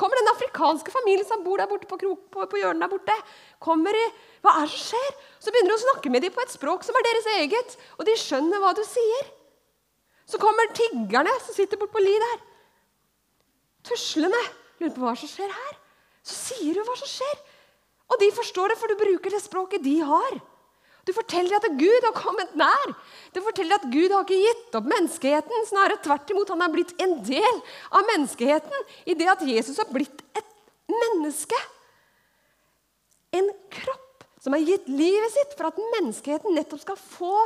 Kommer 0.00 0.18
den 0.18 0.30
afrikanske 0.32 0.90
familien 0.90 1.26
som 1.28 1.44
bor 1.44 1.60
der 1.60 1.70
borte 1.70 1.86
på, 1.90 1.98
krok, 2.00 2.24
på, 2.34 2.46
på 2.50 2.60
hjørnet 2.60 2.82
der 2.82 2.90
borte. 2.90 3.14
Kommer 3.62 3.94
de, 3.94 4.02
Hva 4.42 4.56
er 4.58 4.66
det 4.66 4.74
som 4.74 4.88
skjer? 4.88 5.14
Så 5.38 5.54
begynner 5.54 5.70
du 5.70 5.76
å 5.76 5.84
snakke 5.84 6.10
med 6.10 6.24
dem 6.26 6.34
på 6.34 6.42
et 6.42 6.54
språk 6.54 6.86
som 6.86 6.98
er 6.98 7.06
deres 7.06 7.30
eget. 7.36 7.76
Og 7.98 8.08
de 8.08 8.16
skjønner 8.18 8.62
hva 8.62 8.74
du 8.76 8.82
sier. 8.88 9.30
Så 10.26 10.40
kommer 10.40 10.72
tiggerne 10.74 11.32
som 11.44 11.56
sitter 11.56 11.80
borte 11.80 11.94
på 11.94 12.02
Li 12.02 12.14
der. 12.26 12.44
Tuslende. 13.86 14.40
Lurer 14.80 14.94
på 14.96 15.04
hva 15.04 15.14
som 15.18 15.30
skjer 15.30 15.52
her. 15.52 15.76
Så 16.24 16.38
sier 16.40 16.74
du 16.74 16.82
hva 16.82 16.96
som 16.98 17.10
skjer. 17.10 17.36
Og 18.10 18.20
de 18.20 18.30
forstår 18.34 18.72
det, 18.72 18.80
for 18.80 18.90
du 18.90 19.00
bruker 19.00 19.32
det 19.32 19.42
språket 19.44 19.84
de 19.84 19.98
har. 20.04 20.40
Du 21.04 21.12
forteller 21.12 21.58
at 21.58 21.66
Gud 21.78 22.06
har 22.06 22.14
kommet 22.16 22.54
nær. 22.56 22.94
Du 23.34 23.40
forteller 23.44 23.76
at 23.76 23.90
Gud 23.92 24.12
har 24.14 24.24
ikke 24.24 24.40
gitt 24.40 24.78
opp 24.78 24.88
menneskeheten. 24.88 25.66
Snarere 25.68 26.00
tvert 26.04 26.32
imot. 26.32 26.52
Han 26.54 26.64
er 26.64 26.72
blitt 26.72 26.94
en 27.04 27.18
del 27.26 27.60
av 27.92 28.08
menneskeheten 28.12 28.88
i 29.10 29.16
det 29.18 29.28
at 29.32 29.44
Jesus 29.44 29.80
har 29.82 29.90
blitt 29.92 30.24
et 30.38 30.56
menneske. 30.88 31.60
En 33.36 33.50
kropp 33.74 34.26
som 34.44 34.56
har 34.56 34.64
gitt 34.64 34.88
livet 34.92 35.32
sitt 35.32 35.54
for 35.58 35.70
at 35.70 35.80
menneskeheten 35.96 36.56
nettopp 36.56 36.82
skal 36.82 37.00
få 37.00 37.36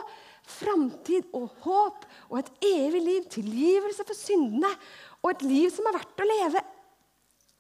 framtid 0.49 1.29
og 1.37 1.51
håp 1.65 2.07
og 2.31 2.41
et 2.41 2.51
evig 2.65 3.03
liv, 3.05 3.27
tilgivelse 3.31 4.07
for 4.07 4.17
syndene 4.17 4.71
og 5.21 5.33
et 5.35 5.45
liv 5.47 5.69
som 5.73 5.87
er 5.89 5.99
verdt 5.99 6.25
å 6.25 6.29
leve 6.29 6.63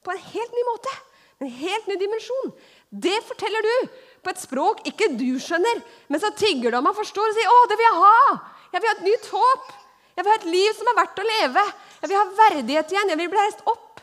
på 0.04 0.14
en 0.14 0.24
helt 0.30 0.56
ny 0.56 0.64
måte. 0.70 0.94
En 1.38 1.50
helt 1.54 1.86
ny 1.86 1.94
dimensjon. 2.00 2.50
Det 2.90 3.14
forteller 3.28 3.62
du 3.62 3.74
på 4.22 4.32
et 4.32 4.40
språk 4.40 4.84
ikke 4.88 5.10
du 5.18 5.38
skjønner. 5.42 5.82
Men 6.08 6.22
så 6.22 6.30
tigger 6.36 6.72
du 6.72 6.78
om 6.78 6.88
han 6.90 6.96
forstår 6.96 7.30
og 7.30 7.36
sier 7.36 7.50
'Å, 7.50 7.68
det 7.68 7.78
vil 7.78 7.88
jeg 7.88 8.00
ha'. 8.02 8.38
Jeg 8.72 8.80
vil 8.80 8.90
ha 8.90 8.96
et 8.96 9.08
nytt 9.08 9.26
håp. 9.32 9.72
Jeg 10.16 10.24
vil 10.24 10.32
ha 10.32 10.38
et 10.38 10.52
liv 10.52 10.72
som 10.74 10.88
er 10.90 10.98
verdt 10.98 11.20
å 11.22 11.28
leve. 11.28 11.64
Jeg 12.02 12.08
vil 12.10 12.18
ha 12.18 12.24
verdighet 12.42 12.92
igjen. 12.92 13.08
Jeg 13.08 13.18
vil 13.18 13.30
bli 13.30 13.38
reist 13.38 13.62
opp. 13.66 14.00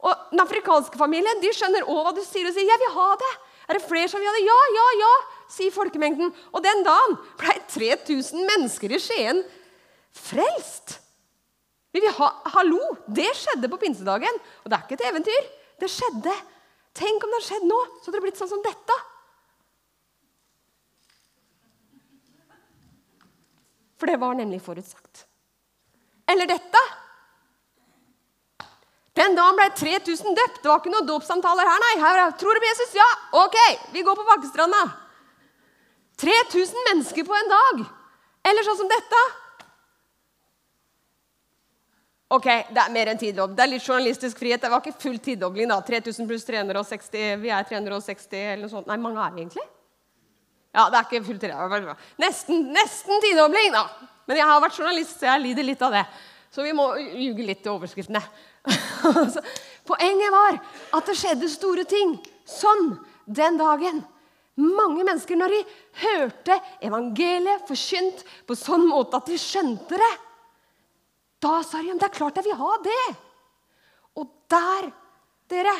Og 0.00 0.14
Den 0.30 0.40
afrikanske 0.40 0.96
familien 0.96 1.40
de 1.42 1.52
skjønner 1.52 1.84
òg 1.84 2.04
hva 2.06 2.14
du 2.14 2.24
sier, 2.24 2.46
og 2.48 2.54
sier 2.54 2.64
'Jeg 2.64 2.78
vil 2.78 2.94
ha 2.96 3.16
det'. 3.16 3.36
Er 3.68 3.78
det 3.78 3.86
flere 3.86 4.08
som 4.08 4.20
vil 4.20 4.28
ha 4.28 4.34
det? 4.34 4.46
Ja, 4.46 4.60
ja, 4.74 4.86
ja, 4.98 5.12
sier 5.48 5.70
folkemengden. 5.70 6.34
Og 6.54 6.62
den 6.62 6.82
dagen 6.82 7.18
ble 7.38 7.54
3000 7.68 8.46
mennesker 8.46 8.90
i 8.90 8.98
Skien 8.98 9.44
frelst. 10.10 10.98
Vi 11.92 12.00
vil 12.00 12.10
ha, 12.10 12.32
Hallo! 12.54 12.96
Det 13.06 13.30
skjedde 13.34 13.70
på 13.70 13.78
pinsedagen. 13.78 14.40
Og 14.64 14.70
det 14.70 14.78
er 14.78 14.82
ikke 14.86 14.98
et 14.98 15.08
eventyr. 15.10 15.46
Det 15.80 15.90
skjedde. 15.90 16.34
Tenk 16.94 17.22
om 17.22 17.30
det 17.30 17.38
hadde 17.38 17.46
skjedd 17.46 17.66
nå, 17.70 17.78
så 18.00 18.08
hadde 18.08 18.18
det 18.18 18.26
blitt 18.26 18.40
sånn 18.40 18.50
som 18.50 18.62
dette. 18.64 18.96
For 24.00 24.08
det 24.08 24.16
var 24.20 24.34
nemlig 24.38 24.62
forutsagt. 24.64 25.26
Eller 26.32 26.48
dette. 26.48 26.80
Den 29.18 29.34
dagen 29.36 29.58
ble 29.58 29.66
3000 29.76 30.36
døpt. 30.38 30.62
Det 30.62 30.70
var 30.70 30.80
ikke 30.80 30.92
noen 30.94 31.08
dåpssamtaler 31.08 31.68
her, 31.68 31.82
nei. 31.84 31.94
Her, 32.00 32.22
tror 32.40 32.56
du 32.56 32.62
på 32.62 32.70
Jesus? 32.70 32.94
Ja, 32.96 33.08
ok, 33.42 33.58
vi 33.92 34.04
går 34.06 34.16
på 34.16 34.26
Bakkestranda. 34.28 34.80
3000 36.22 36.88
mennesker 36.88 37.26
på 37.28 37.36
en 37.36 37.52
dag. 37.52 37.82
Eller 38.48 38.64
sånn 38.64 38.78
som 38.80 38.88
dette. 38.88 39.20
Ok, 42.30 42.46
det 42.46 42.78
er 42.78 42.94
mer 42.94 43.10
enn 43.10 43.18
tiddobbel. 43.18 43.56
Det 43.58 43.64
er 43.64 43.72
litt 43.72 43.84
journalistisk 43.84 44.38
frihet. 44.38 44.62
Det 44.62 44.70
var 44.70 44.84
ikke 44.84 45.02
full 45.02 45.18
tidobling, 45.18 45.68
da. 45.72 45.80
3000 45.82 46.30
pluss 46.30 46.46
360. 46.46 47.36
Vi 47.42 47.52
er 47.52 47.66
360 47.66 48.38
eller 48.38 48.64
noe 48.64 48.72
sånt. 48.72 48.88
Nei, 48.88 49.00
mange 49.02 49.20
er 49.24 49.34
vi 49.34 49.42
egentlig? 49.44 49.66
Ja, 50.70 50.86
det 50.86 51.00
er 51.00 51.06
ikke 51.06 51.26
fullt 51.26 51.42
tre. 51.42 51.94
Nesten, 52.22 52.68
nesten 52.74 53.22
tidobling, 53.24 53.72
da. 53.74 53.86
Men 54.30 54.38
jeg 54.38 54.46
har 54.46 54.60
vært 54.62 54.78
journalist, 54.78 55.16
så 55.18 55.26
jeg 55.32 55.42
lider 55.42 55.66
litt 55.66 55.82
av 55.82 55.96
det. 55.96 56.04
Så 56.50 56.62
vi 56.66 56.74
må 56.74 56.92
ljuge 56.98 57.46
litt 57.46 57.64
til 57.64 57.74
overskriftene. 57.74 58.22
Poenget 59.90 60.34
var 60.34 60.58
at 60.98 61.10
det 61.10 61.16
skjedde 61.18 61.50
store 61.50 61.86
ting 61.88 62.16
sånn 62.46 62.92
den 63.26 63.58
dagen. 63.58 64.02
Mange 64.60 65.02
mennesker, 65.06 65.38
når 65.38 65.54
de 65.54 65.60
hørte 66.02 66.58
evangeliet 66.84 67.66
forkynt 67.70 68.24
på 68.46 68.58
sånn 68.58 68.86
måte 68.90 69.18
at 69.18 69.30
de 69.30 69.38
skjønte 69.40 69.98
det, 69.98 70.12
da 71.40 71.60
sa 71.64 71.80
de 71.80 71.94
det 71.96 72.10
er 72.10 72.14
klart 72.14 72.36
jeg 72.36 72.46
vil 72.50 72.58
ha 72.60 72.72
det. 72.84 73.04
Og 74.20 74.28
der, 74.52 74.90
dere, 75.50 75.74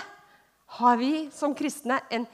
har 0.81 0.99
vi 0.99 1.29
som 1.35 1.55
kristne 1.59 1.99
en 2.15 2.25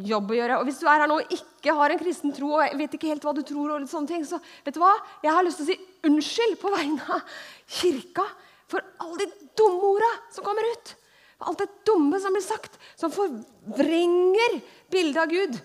jobb 0.00 0.32
å 0.32 0.36
gjøre. 0.36 0.58
Og 0.60 0.68
Hvis 0.68 0.80
du 0.80 0.86
er 0.86 1.02
her 1.02 1.10
nå 1.10 1.18
og 1.20 1.34
ikke 1.34 1.74
har 1.76 1.92
en 1.92 2.00
kristen 2.00 2.32
tro 2.36 2.54
og 2.56 2.78
vet 2.80 2.96
ikke 2.96 3.10
helt 3.10 3.26
hva 3.26 3.34
du 3.36 3.42
tror, 3.46 3.74
og 3.74 3.88
sånne 3.90 4.10
ting, 4.10 4.24
så 4.26 4.40
vet 4.64 4.76
du 4.76 4.80
hva? 4.82 4.94
Jeg 5.24 5.34
har 5.34 5.44
lyst 5.46 5.60
til 5.60 5.68
å 5.68 5.70
si 5.72 6.08
unnskyld 6.08 6.58
på 6.62 6.72
vegne 6.72 7.18
av 7.18 7.36
kirka 7.80 8.26
for 8.72 8.84
alle 9.04 9.24
de 9.24 9.48
dumme 9.58 9.92
orda 9.92 10.10
som 10.32 10.46
kommer 10.46 10.66
ut. 10.72 10.94
For 11.36 11.50
alt 11.50 11.62
det 11.62 11.70
dumme 11.88 12.20
som 12.22 12.34
blir 12.34 12.44
sagt, 12.44 12.78
som 12.96 13.12
forvrenger 13.12 14.60
bildet 14.92 15.22
av 15.24 15.32
Gud. 15.32 15.58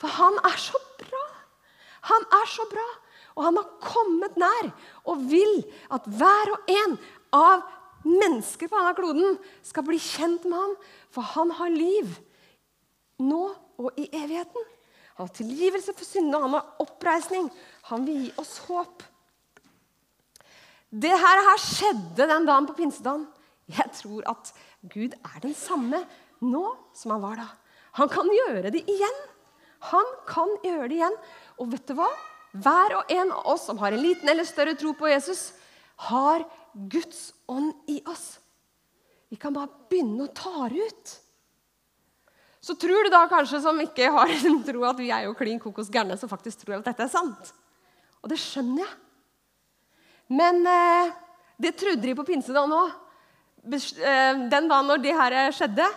For 0.00 0.12
han 0.20 0.38
er 0.48 0.60
så 0.60 0.80
bra. 1.00 1.24
Han 2.10 2.28
er 2.40 2.50
så 2.50 2.66
bra. 2.70 2.86
Og 3.34 3.46
han 3.48 3.58
har 3.58 3.70
kommet 3.82 4.36
nær 4.38 4.68
og 5.10 5.24
vil 5.26 5.56
at 5.92 6.06
hver 6.06 6.52
og 6.54 6.70
en 6.70 6.96
av 7.34 7.64
mennesker 8.04 8.68
på 8.68 8.78
denne 8.78 8.94
kloden 8.96 9.36
skal 9.64 9.86
bli 9.86 9.98
kjent 9.98 10.44
med 10.46 10.54
ham, 10.54 10.74
for 11.10 11.26
han 11.34 11.50
har 11.58 11.72
liv 11.72 12.12
nå 13.22 13.48
og 13.78 13.98
i 14.00 14.08
evigheten. 14.10 14.70
Han 15.14 15.28
har 15.28 15.34
tilgivelse 15.36 15.94
for 15.94 16.06
syndene, 16.08 16.42
han 16.42 16.56
har 16.56 16.82
oppreisning. 16.82 17.50
Han 17.90 18.06
vil 18.06 18.24
gi 18.24 18.30
oss 18.40 18.56
håp. 18.66 19.04
Det 20.94 21.10
her, 21.10 21.42
her 21.48 21.62
skjedde 21.62 22.26
den 22.30 22.46
dagen 22.46 22.66
på 22.68 22.76
pinsedagen. 22.78 23.26
Jeg 23.70 23.90
tror 23.96 24.26
at 24.30 24.50
Gud 24.92 25.14
er 25.16 25.38
den 25.42 25.54
samme 25.56 26.02
nå 26.44 26.64
som 26.94 27.14
han 27.14 27.22
var 27.22 27.40
da. 27.40 27.48
Han 27.98 28.10
kan 28.10 28.28
gjøre 28.30 28.72
det 28.74 28.84
igjen. 28.90 29.20
Han 29.90 30.14
kan 30.28 30.50
gjøre 30.64 30.88
det 30.90 30.98
igjen. 30.98 31.18
Og 31.62 31.70
vet 31.72 31.86
du 31.88 31.96
hva? 31.98 32.10
Hver 32.54 32.98
og 33.00 33.10
en 33.10 33.32
av 33.34 33.50
oss 33.54 33.66
som 33.68 33.78
har 33.82 33.94
en 33.94 34.02
liten 34.02 34.30
eller 34.30 34.46
større 34.46 34.76
tro 34.78 34.92
på 34.98 35.10
Jesus, 35.10 35.52
har 36.10 36.44
Guds 36.74 37.32
ånd 37.50 37.72
i 37.90 38.00
oss. 38.10 38.38
Vi 39.30 39.38
kan 39.40 39.54
bare 39.54 39.70
begynne 39.90 40.26
å 40.26 40.34
ta 40.34 40.68
det 40.70 40.86
ut. 40.90 41.14
Så 42.64 42.72
tror 42.80 43.04
du 43.04 43.12
da 43.12 43.26
kanskje 43.28 43.60
som 43.60 43.80
ikke 43.82 44.08
har 44.14 44.32
en 44.48 44.62
tro 44.64 44.86
at 44.88 45.00
vi 45.00 45.10
er 45.12 45.26
jo 45.28 45.36
klin 45.36 45.60
kokos 45.60 45.90
gærne, 45.92 46.16
som 46.20 46.30
faktisk 46.30 46.62
tror 46.62 46.78
at 46.78 46.88
dette 46.88 47.04
er 47.04 47.12
sant. 47.12 47.52
Og 48.24 48.30
det 48.32 48.40
skjønner 48.40 48.86
jeg. 48.86 49.00
Men 50.32 50.62
eh, 50.64 51.10
det 51.60 51.74
trodde 51.76 52.06
de 52.06 52.14
på 52.16 52.24
pinsedagen 52.24 52.72
òg. 52.72 52.94
Eh, 53.68 54.44
den 54.48 54.68
dagen 54.70 54.88
når 54.88 55.02
det 55.04 55.16
her 55.16 55.36
skjedde, 55.52 55.88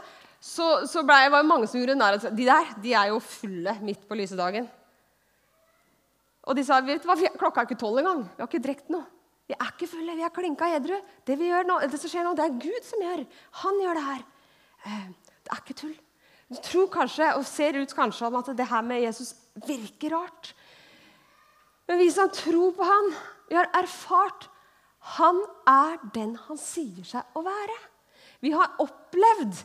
så, 0.44 0.66
så 0.88 1.04
ble, 1.08 1.16
var 1.32 1.42
det 1.42 1.50
mange 1.50 1.70
som 1.70 1.80
gjorde 1.80 1.96
narr 1.98 2.20
av 2.20 2.36
De 2.36 2.46
der 2.46 2.74
de 2.84 2.92
er 2.94 3.14
jo 3.14 3.22
fulle 3.24 3.74
midt 3.84 4.04
på 4.08 4.18
lysedagen. 4.20 4.68
Og 6.48 6.56
de 6.56 6.64
sa 6.64 6.80
vet 6.84 7.04
du 7.04 7.08
hva, 7.10 7.16
klokka 7.40 7.64
er 7.64 7.70
ikke 7.70 7.80
tolv 7.80 8.02
engang. 8.04 8.26
Vi 8.36 8.44
har 8.44 8.52
ikke 8.52 8.64
drukket 8.64 8.92
noe. 8.94 9.08
Vi 9.48 9.56
er 9.56 9.72
ikke 9.72 9.88
fulle, 9.88 10.16
vi 10.20 10.26
er 10.28 10.36
klinka 10.36 10.68
edru. 10.76 11.00
Det, 11.24 11.40
det 11.40 12.00
som 12.02 12.12
skjer 12.12 12.28
nå, 12.28 12.36
det 12.36 12.44
er 12.44 12.60
Gud 12.60 12.84
som 12.88 13.04
gjør. 13.04 13.24
Han 13.64 13.80
gjør 13.84 14.00
det 14.00 14.06
her. 14.10 14.28
Eh, 14.84 15.08
det 15.48 15.56
er 15.56 15.64
ikke 15.64 15.78
tull. 15.80 15.96
Du 16.48 16.60
tror 16.64 16.88
kanskje, 16.92 17.34
og 17.36 17.48
ser 17.48 17.76
ut 17.76 17.96
kanskje 17.96 18.30
at 18.40 18.54
det 18.56 18.70
her 18.70 18.86
med 18.86 19.04
Jesus 19.04 19.34
virker 19.68 20.16
rart. 20.16 20.54
Men 21.88 22.00
vi 22.00 22.12
som 22.12 22.30
tror 22.32 22.72
på 22.76 22.88
han, 22.88 23.12
vi 23.50 23.56
har 23.56 23.68
erfart 23.76 24.48
han 25.16 25.40
er 25.70 26.00
den 26.16 26.34
han 26.48 26.60
sier 26.60 27.06
seg 27.08 27.38
å 27.38 27.44
være. 27.46 27.76
Vi 28.44 28.52
har 28.52 28.76
opplevd. 28.84 29.62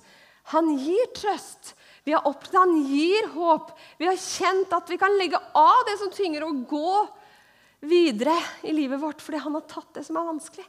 Han 0.55 0.71
gir 0.79 1.11
trøst. 1.17 1.75
Vi 2.07 2.15
har 2.15 2.27
opplevd 2.27 2.59
Han 2.59 2.77
gir 2.87 3.29
håp. 3.35 3.73
Vi 3.99 4.07
har 4.07 4.19
kjent 4.19 4.73
at 4.75 4.91
vi 4.91 4.99
kan 5.01 5.15
legge 5.19 5.41
av 5.59 5.83
det 5.89 5.99
som 5.99 6.12
tynger, 6.15 6.47
og 6.47 6.65
gå 6.71 6.95
videre 7.83 8.37
i 8.62 8.75
livet 8.75 9.01
vårt 9.03 9.23
fordi 9.23 9.41
han 9.43 9.57
har 9.59 9.67
tatt 9.67 9.99
det 9.99 10.05
som 10.07 10.19
er 10.21 10.29
vanskelig. 10.29 10.67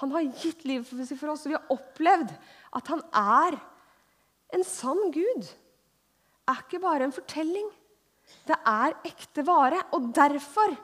Han 0.00 0.12
har 0.14 0.24
gitt 0.40 0.64
livet 0.64 0.88
for 0.88 1.32
oss, 1.34 1.44
og 1.44 1.52
vi 1.52 1.58
har 1.58 1.72
opplevd 1.74 2.32
at 2.74 2.88
han 2.90 3.04
er 3.12 3.58
en 4.52 4.64
sann 4.66 5.10
Gud. 5.14 5.48
Er 6.50 6.60
ikke 6.60 6.82
bare 6.82 7.06
en 7.06 7.14
fortelling. 7.14 7.70
Det 8.44 8.56
er 8.56 8.96
ekte 9.06 9.44
vare. 9.46 9.80
Og 9.96 10.10
derfor 10.14 10.74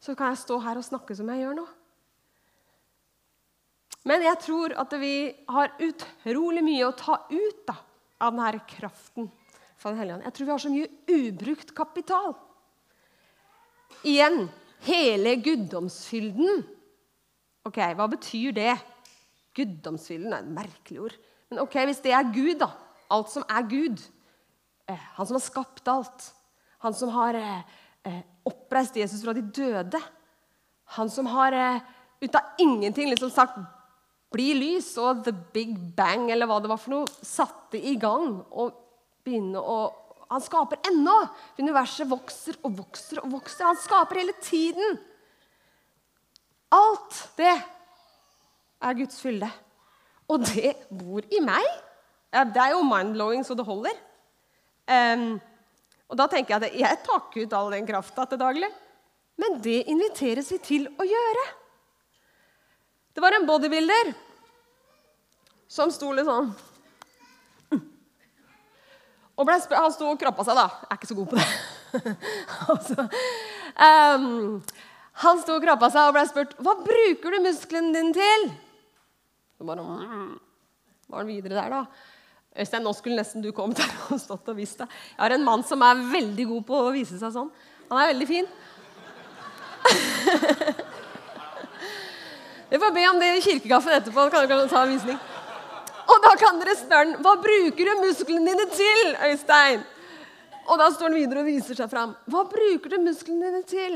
så 0.00 0.14
kan 0.14 0.32
jeg 0.32 0.44
stå 0.44 0.58
her 0.64 0.80
og 0.80 0.86
snakke 0.86 1.16
som 1.16 1.28
jeg 1.32 1.44
gjør 1.44 1.58
nå. 1.58 1.66
Men 4.08 4.24
jeg 4.24 4.40
tror 4.40 4.72
at 4.80 4.94
vi 5.00 5.14
har 5.50 5.74
utrolig 5.84 6.62
mye 6.64 6.86
å 6.86 6.96
ta 6.96 7.18
ut 7.28 7.64
da, 7.68 7.74
av 8.22 8.32
denne 8.32 8.62
kraften 8.70 9.28
fra 9.78 9.92
Den 9.92 10.00
hellige 10.00 10.16
ånd. 10.16 10.26
Jeg 10.26 10.34
tror 10.34 10.46
vi 10.46 10.54
har 10.54 10.62
så 10.62 10.72
mye 10.72 11.18
ubrukt 11.18 11.74
kapital. 11.76 12.32
Igjen 14.06 14.48
hele 14.86 15.36
guddomsfylden. 15.42 16.64
Ok, 17.68 17.78
Hva 17.98 18.06
betyr 18.10 18.54
det? 18.56 18.74
Guddomsfylden 19.58 20.32
er 20.32 20.42
et 20.42 20.54
merkelig 20.56 21.04
ord. 21.08 21.18
Men 21.50 21.62
ok, 21.64 21.76
hvis 21.88 22.02
det 22.04 22.12
er 22.12 22.32
Gud, 22.34 22.58
da. 22.60 22.70
Alt 23.10 23.32
som 23.32 23.46
er 23.48 23.68
Gud. 23.68 24.02
Eh, 24.88 25.06
han 25.16 25.26
som 25.26 25.38
har 25.38 25.44
skapt 25.44 25.88
alt. 25.88 26.28
Han 26.84 26.94
som 26.94 27.12
har 27.14 27.38
eh, 27.38 27.62
eh 28.08 28.20
oppreist 28.48 28.96
Jesus 28.96 29.24
fra 29.24 29.34
de 29.36 29.42
døde. 29.42 30.00
Han 30.96 31.10
som 31.12 31.26
har 31.28 31.52
ut 32.20 32.34
av 32.34 32.56
ingenting 32.58 33.10
liksom 33.10 33.30
sagt 33.30 33.58
'bli 34.32 34.54
lys', 34.54 34.96
og 35.00 35.24
'the 35.24 35.32
big 35.52 35.76
bang', 35.96 36.30
eller 36.30 36.46
hva 36.46 36.60
det 36.60 36.68
var 36.68 36.80
for 36.80 36.90
noe, 36.90 37.06
satte 37.22 37.80
i 37.80 37.96
gang 37.96 38.44
og 38.50 38.74
begynne 39.24 39.60
å 39.60 39.78
Han 40.28 40.42
skaper 40.44 40.76
ennå. 40.84 41.14
Universet 41.56 42.04
vokser 42.04 42.58
og 42.62 42.74
vokser 42.76 43.22
og 43.22 43.30
vokser. 43.32 43.64
Han 43.64 43.78
skaper 43.80 44.18
hele 44.20 44.34
tiden. 44.44 44.98
Alt 46.68 47.30
det 47.38 47.54
er 48.82 48.98
Guds 48.98 49.22
fylde. 49.22 49.48
Og 50.28 50.44
det 50.44 50.74
bor 50.92 51.24
i 51.32 51.40
meg. 51.44 51.66
Det 52.52 52.60
er 52.60 52.74
jo 52.74 52.84
mind-blowing 52.84 53.44
så 53.46 53.56
det 53.56 53.66
holder. 53.66 53.96
Um, 54.88 55.38
og 56.08 56.16
da 56.20 56.28
tenker 56.30 56.54
jeg 56.54 56.68
at 56.68 56.78
jeg 56.80 57.00
tar 57.04 57.24
ut 57.36 57.56
all 57.56 57.72
den 57.72 57.88
krafta 57.88 58.24
til 58.28 58.40
daglig. 58.40 58.68
Men 59.38 59.60
det 59.64 59.82
inviteres 59.88 60.50
vi 60.52 60.58
til 60.64 60.88
å 60.98 61.06
gjøre. 61.06 61.44
Det 63.16 63.24
var 63.24 63.36
en 63.36 63.48
bodybuilder 63.48 64.12
som 65.68 65.92
sto 65.92 66.12
litt 66.16 66.28
sånn 66.28 66.52
og 69.38 69.46
ble 69.46 69.58
Han 69.78 69.92
sto 69.94 70.10
og 70.10 70.20
krappa 70.20 70.44
seg, 70.46 70.58
da. 70.58 70.66
Jeg 70.82 70.90
er 70.90 70.98
ikke 70.98 71.10
så 71.10 71.18
god 71.18 71.28
på 71.30 71.38
det. 71.38 71.48
altså, 72.74 73.04
um, 73.88 74.56
han 75.22 75.42
sto 75.42 75.58
og 75.58 75.64
krappa 75.64 75.90
seg 75.94 76.08
og 76.08 76.16
ble 76.16 76.24
spurt 76.28 76.56
hva 76.62 76.74
bruker 76.82 77.36
du 77.36 77.44
muskelen 77.46 77.92
din 77.94 78.10
til. 78.16 78.48
Så 79.58 79.66
bare 79.66 79.82
mm, 79.82 80.38
var 81.10 81.18
han 81.18 81.26
videre 81.26 81.54
der, 81.58 81.70
da. 81.74 81.86
Øystein, 82.58 82.82
nå 82.86 82.92
skulle 82.94 83.18
nesten 83.18 83.42
du 83.42 83.50
kommet 83.54 83.78
her 83.82 83.90
og 84.14 84.20
stått 84.22 84.48
og 84.50 84.56
vist 84.58 84.78
deg. 84.78 84.88
Jeg 85.16 85.22
har 85.24 85.34
en 85.34 85.46
mann 85.46 85.62
som 85.66 85.82
er 85.82 86.04
veldig 86.12 86.46
god 86.52 86.64
på 86.68 86.74
å 86.86 86.94
vise 86.94 87.18
seg 87.18 87.32
sånn. 87.34 87.50
Han 87.90 87.98
er 88.02 88.12
veldig 88.12 88.28
fin. 88.28 88.46
Vi 92.70 92.78
får 92.78 92.92
be 92.94 93.04
om 93.08 93.18
det 93.18 93.28
i 93.34 93.44
kirkekaffen 93.44 93.94
etterpå. 93.96 94.30
kan 94.30 94.46
dere 94.48 94.68
ta 94.68 94.82
en 94.84 94.92
visning. 94.92 95.18
Og 96.08 96.18
da 96.24 96.32
kan 96.40 96.60
dere 96.60 96.74
spørre 96.76 97.04
han, 97.04 97.14
hva 97.24 97.34
bruker 97.40 97.84
du 97.84 97.92
musklene 98.02 98.44
dine 98.46 98.66
til, 98.72 99.16
Øystein? 99.28 99.80
Og 100.68 100.78
da 100.80 100.90
står 100.92 101.08
han 101.08 101.16
videre 101.16 101.42
og 101.42 101.48
viser 101.48 101.74
seg 101.78 101.90
fram. 101.90 102.14
Hva 102.28 102.44
bruker 102.48 102.92
du 102.92 102.98
musklene 103.02 103.48
dine 103.48 103.62
til? 103.68 103.94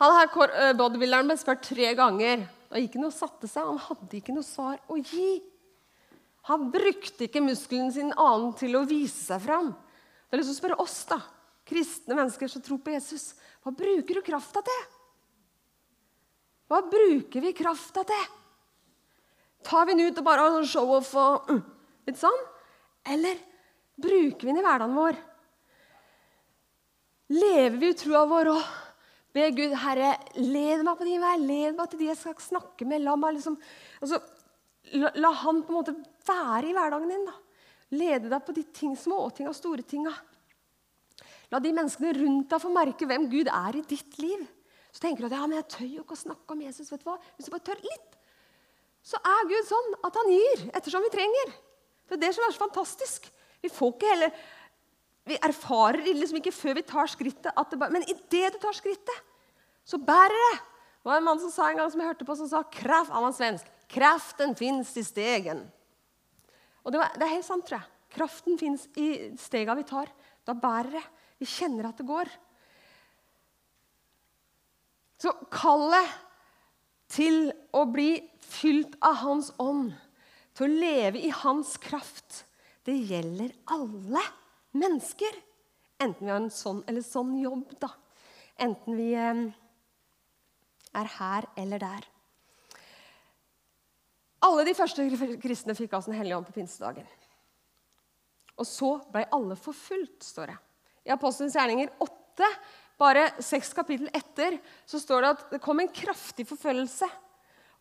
Han 0.00 0.16
her 0.18 0.74
bodybuilderen 0.74 1.28
ble 1.30 1.36
spurt 1.38 1.62
tre 1.68 1.92
ganger. 1.98 2.46
Gikk 2.74 2.88
ikke 2.90 3.02
noe 3.04 3.14
satte 3.14 3.48
seg. 3.50 3.66
Han 3.68 3.78
hadde 3.78 4.18
ikke 4.18 4.34
noe 4.34 4.46
svar 4.46 4.80
å 4.90 4.98
gi. 4.98 5.38
Han 6.50 6.68
brukte 6.74 7.28
ikke 7.28 7.42
muskelen 7.44 7.92
sin 7.94 8.10
annen 8.12 8.52
til 8.58 8.74
å 8.76 8.84
vise 8.88 9.20
seg 9.30 9.40
fram. 9.46 9.70
Det 9.72 10.34
er 10.34 10.42
lyst 10.42 10.50
til 10.50 10.56
å 10.56 10.60
spørre 10.60 10.82
oss, 10.82 10.96
da, 11.08 11.20
kristne 11.64 12.16
mennesker 12.18 12.50
som 12.50 12.64
tror 12.64 12.80
på 12.84 12.92
Jesus, 12.92 13.32
hva 13.64 13.72
bruker 13.72 14.18
du 14.18 14.24
krafta 14.26 14.60
til? 14.66 14.82
Hva 16.68 16.82
bruker 16.90 17.44
vi 17.44 17.54
krafta 17.56 18.04
til? 18.08 18.26
Tar 19.64 19.86
vi 19.86 19.94
den 19.94 20.10
ut 20.10 20.20
og 20.20 20.26
bare 20.26 20.44
har 20.44 20.56
sånn 20.58 20.68
show-off 20.68 21.14
og 21.16 21.52
uh, 21.54 21.62
litt 22.08 22.20
sånn? 22.20 22.42
Eller 23.08 23.38
bruker 23.96 24.44
vi 24.44 24.50
den 24.50 24.60
i 24.60 24.64
hverdagen 24.66 24.98
vår? 24.98 25.20
Lever 27.32 27.78
vi 27.80 27.92
i 27.94 27.96
troa 27.96 28.26
vår 28.28 28.50
og 28.52 28.72
ber 29.34 29.54
Gud, 29.56 29.74
Herre, 29.82 30.14
led 30.38 30.84
meg 30.86 30.98
på 30.98 31.06
din 31.08 31.22
vei, 31.22 31.34
led 31.42 31.78
meg 31.78 31.90
til 31.90 32.02
de 32.02 32.10
jeg 32.12 32.20
skal 32.20 32.36
snakke 32.42 32.86
med. 32.88 33.02
La 33.02 33.16
liksom, 33.24 33.56
altså, 34.00 34.20
la, 34.94 35.10
la, 35.18 35.32
han 35.42 35.62
på 35.64 35.74
en 35.74 35.80
måte 35.80 35.96
være 36.26 36.70
i 36.70 36.76
hverdagen 36.76 37.10
din. 37.10 37.26
da. 37.26 37.34
Lede 37.94 38.30
deg 38.30 38.46
på 38.46 38.54
de 38.56 38.64
ting, 38.74 38.94
og 38.94 39.56
store 39.58 39.82
tinga. 39.82 40.14
La 41.52 41.60
de 41.62 41.74
menneskene 41.74 42.14
rundt 42.16 42.50
deg 42.50 42.62
få 42.62 42.70
merke 42.72 43.06
hvem 43.06 43.28
Gud 43.30 43.50
er 43.50 43.78
i 43.78 43.84
ditt 43.86 44.18
liv. 44.22 44.42
Så 44.94 45.02
tenker 45.02 45.24
du 45.24 45.28
at 45.28 45.36
ja, 45.36 45.46
men 45.46 45.58
jeg 45.58 45.70
tør 45.74 45.86
jo 45.90 46.02
ikke 46.04 46.16
å 46.16 46.24
snakke 46.24 46.54
om 46.54 46.62
Jesus. 46.62 46.90
vet 46.92 47.02
du 47.02 47.08
hva? 47.08 47.18
Hvis 47.34 47.48
du 47.48 47.54
bare 47.54 47.66
tør 47.66 47.80
litt, 47.82 48.18
så 49.04 49.18
er 49.20 49.48
Gud 49.50 49.68
sånn 49.68 49.96
at 50.06 50.18
han 50.20 50.30
gir 50.32 50.66
ettersom 50.70 51.04
vi 51.04 51.12
trenger. 51.12 51.54
Det 52.08 52.16
er 52.16 52.22
det 52.22 52.30
som 52.36 52.46
er 52.46 52.54
så 52.54 52.62
fantastisk. 52.62 53.26
Vi 53.64 53.72
får 53.72 53.94
ikke 53.94 54.12
heller, 54.12 54.44
vi 55.24 55.38
erfarer 55.40 56.04
liksom 56.04 56.38
ikke 56.40 56.52
før 56.52 56.76
vi 56.78 56.84
tar 56.86 57.08
skrittet, 57.08 57.52
at 57.56 57.70
det 57.70 57.78
bare, 57.80 57.94
men 57.94 58.04
idet 58.04 58.52
du 58.54 58.58
tar 58.60 58.76
skrittet, 58.76 59.22
så 59.84 60.00
bærer 60.00 60.36
det. 60.36 60.56
Det 61.00 61.10
var 61.10 61.20
en 61.20 61.26
mann 61.26 61.40
som 61.40 61.52
sa 61.52 61.68
en 61.68 61.80
gang 61.80 61.90
som 61.92 62.00
jeg 62.00 62.10
hørte 62.10 62.26
på, 62.28 62.36
som 62.36 62.48
sa 62.48 62.62
kraft, 62.72 63.12
han 63.12 63.24
var 63.24 63.32
svensk. 63.36 63.68
Kraften 63.92 64.54
fins 64.56 64.92
i 65.00 65.04
stegen. 65.04 65.64
Og 66.84 66.92
det, 66.92 67.00
var, 67.00 67.16
det, 67.16 67.26
er 67.26 67.36
helt 67.36 67.46
sant, 67.46 67.64
tror 67.68 67.80
jeg. 67.80 67.90
Kraften 68.14 68.60
fins 68.60 68.86
i 69.00 69.08
stega 69.40 69.76
vi 69.76 69.86
tar. 69.88 70.12
Da 70.44 70.54
bærer 70.56 70.98
det. 70.98 71.04
Vi 71.40 71.48
kjenner 71.48 71.88
at 71.88 72.00
det 72.00 72.08
går. 72.08 72.30
Så 75.20 75.32
kallet 75.52 76.12
til 77.12 77.48
å 77.72 77.84
bli 77.88 78.18
fylt 78.44 78.96
av 79.04 79.22
Hans 79.22 79.50
ånd, 79.62 79.92
til 80.56 80.68
å 80.68 80.80
leve 80.84 81.20
i 81.20 81.32
Hans 81.32 81.76
kraft, 81.82 82.44
det 82.84 82.96
gjelder 83.08 83.54
alle 83.72 84.22
mennesker. 84.76 85.36
Enten 86.02 86.26
vi 86.26 86.32
har 86.32 86.42
en 86.42 86.50
sånn 86.52 86.82
eller 86.90 87.04
sånn 87.06 87.34
jobb, 87.38 87.76
da. 87.80 87.90
Enten 88.62 88.98
vi 88.98 89.12
eh, 89.18 89.44
er 90.94 91.10
her 91.18 91.48
eller 91.60 91.82
der. 91.82 92.08
Alle 94.44 94.66
de 94.68 94.74
første 94.76 95.06
kristne 95.40 95.76
fikk 95.76 95.94
altså 95.96 96.12
Den 96.12 96.20
hellige 96.20 96.36
ånd 96.36 96.48
på 96.48 96.56
pinsedagen. 96.58 97.06
Og 98.60 98.66
så 98.68 98.90
ble 99.10 99.24
alle 99.34 99.56
forfulgt, 99.58 100.22
står 100.22 100.52
det. 100.52 100.58
I 101.08 101.12
Apostelens 101.14 101.56
gjerninger 101.56 101.90
8, 102.04 102.50
bare 103.00 103.24
seks 103.42 103.72
kapittel 103.76 104.10
etter, 104.14 104.60
så 104.86 105.00
står 105.02 105.24
det 105.24 105.32
at 105.34 105.44
det 105.56 105.62
kom 105.64 105.80
en 105.82 105.90
kraftig 105.90 106.46
forfølgelse. 106.48 107.08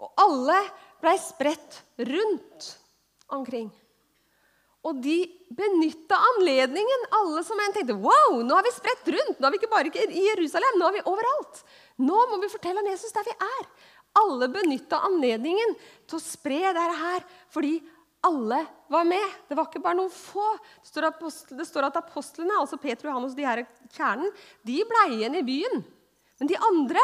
Og 0.02 0.24
alle 0.24 0.58
ble 1.04 1.14
spredt 1.22 1.84
rundt 2.10 2.72
omkring. 3.36 3.70
Og 4.84 5.00
de 5.00 5.18
benytta 5.56 6.18
anledningen, 6.34 7.06
alle 7.16 7.44
som 7.48 7.60
en 7.62 7.74
tenkte 7.76 7.96
wow, 7.96 8.42
nå 8.44 8.58
har 8.58 8.66
vi 8.66 8.74
spredt 8.76 9.10
rundt. 9.16 9.40
Nå 9.40 9.48
er 9.48 9.54
vi 9.54 9.60
ikke 9.62 9.72
bare 9.72 9.92
i 10.04 10.26
Jerusalem, 10.28 10.80
nå 10.80 10.90
er 10.90 10.98
vi 10.98 11.04
overalt. 11.08 11.62
Nå 12.04 12.20
må 12.32 12.40
vi 12.42 12.52
fortelle 12.52 12.84
om 12.84 12.90
Jesus 12.92 13.16
der 13.16 13.28
vi 13.30 13.36
er. 13.38 13.70
Alle 14.20 14.50
benytta 14.52 15.00
anledningen 15.08 15.78
til 16.10 16.20
å 16.20 16.24
spre 16.24 16.60
dette 16.66 16.98
her 17.00 17.24
fordi 17.54 17.78
alle 18.24 18.60
var 18.92 19.08
med. 19.08 19.40
Det 19.48 19.56
var 19.58 19.68
ikke 19.68 19.82
bare 19.84 20.00
noen 20.00 20.12
få. 20.14 20.46
Det 20.82 20.92
står, 20.92 21.08
apostel, 21.10 21.58
det 21.60 21.68
står 21.68 21.88
at 21.88 22.00
apostlene, 22.00 22.60
altså 22.60 22.80
Peter 22.80 23.08
og 23.08 23.14
Johannes, 23.14 23.38
de 23.40 23.48
her 23.48 23.64
kjernen, 23.96 24.32
de 24.68 24.78
ble 24.88 25.06
igjen 25.16 25.40
i 25.40 25.46
byen. 25.48 25.84
Men 26.40 26.52
de 26.52 26.60
andre 26.72 27.04